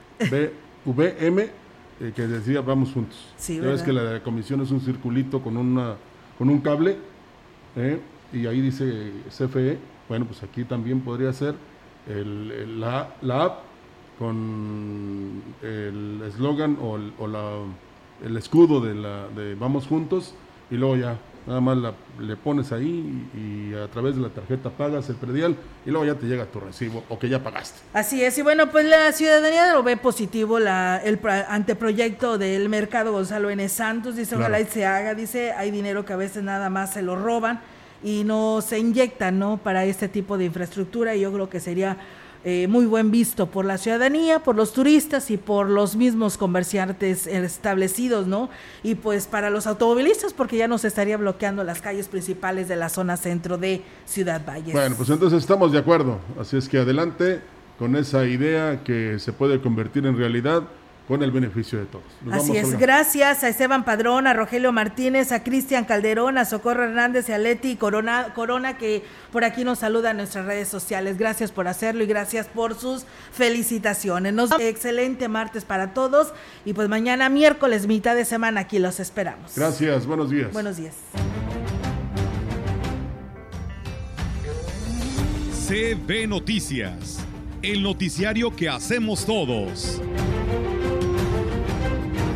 [0.84, 1.50] BVM
[2.00, 3.18] eh, que decía vamos juntos.
[3.36, 5.96] Sí, ya ves que la comisión es un circulito con, una,
[6.38, 6.96] con un cable
[7.76, 8.00] ¿eh?
[8.32, 9.78] y ahí dice CFE.
[10.08, 11.54] Bueno, pues aquí también podría ser
[12.08, 13.58] el, la, la, app
[14.18, 17.42] con el eslogan o, el, o la,
[18.24, 20.34] el escudo de, la, de Vamos Juntos
[20.70, 21.78] y luego ya Nada más
[22.18, 26.14] le pones ahí y, a través de la tarjeta pagas el predial y luego ya
[26.14, 27.80] te llega tu recibo o que ya pagaste.
[27.92, 31.18] Así es, y bueno, pues la ciudadanía lo ve positivo, la, el
[31.48, 33.68] anteproyecto del mercado Gonzalo N.
[33.68, 37.02] Santos, dice ojalá y se haga, dice hay dinero que a veces nada más se
[37.02, 37.60] lo roban
[38.02, 39.58] y no se inyecta, ¿no?
[39.58, 41.96] Para este tipo de infraestructura y yo creo que sería
[42.44, 47.26] eh, muy buen visto por la ciudadanía, por los turistas y por los mismos comerciantes
[47.26, 48.48] establecidos, ¿no?
[48.82, 52.88] Y pues para los automovilistas, porque ya nos estaría bloqueando las calles principales de la
[52.88, 54.72] zona centro de Ciudad Valles.
[54.72, 56.18] Bueno, pues entonces estamos de acuerdo.
[56.38, 57.40] Así es que adelante
[57.78, 60.62] con esa idea que se puede convertir en realidad
[61.10, 62.04] con el beneficio de todos.
[62.30, 67.28] Así es, gracias a Esteban Padrón, a Rogelio Martínez, a Cristian Calderón, a Socorro Hernández
[67.28, 69.02] y a Leti Corona, Corona que
[69.32, 71.18] por aquí nos saluda en nuestras redes sociales.
[71.18, 74.32] Gracias por hacerlo y gracias por sus felicitaciones.
[74.34, 76.32] Nos excelente martes para todos
[76.64, 79.56] y pues mañana miércoles, mitad de semana, aquí los esperamos.
[79.56, 80.52] Gracias, buenos días.
[80.52, 80.94] Buenos días.
[85.66, 87.18] CB Noticias,
[87.62, 90.00] el noticiario que hacemos todos.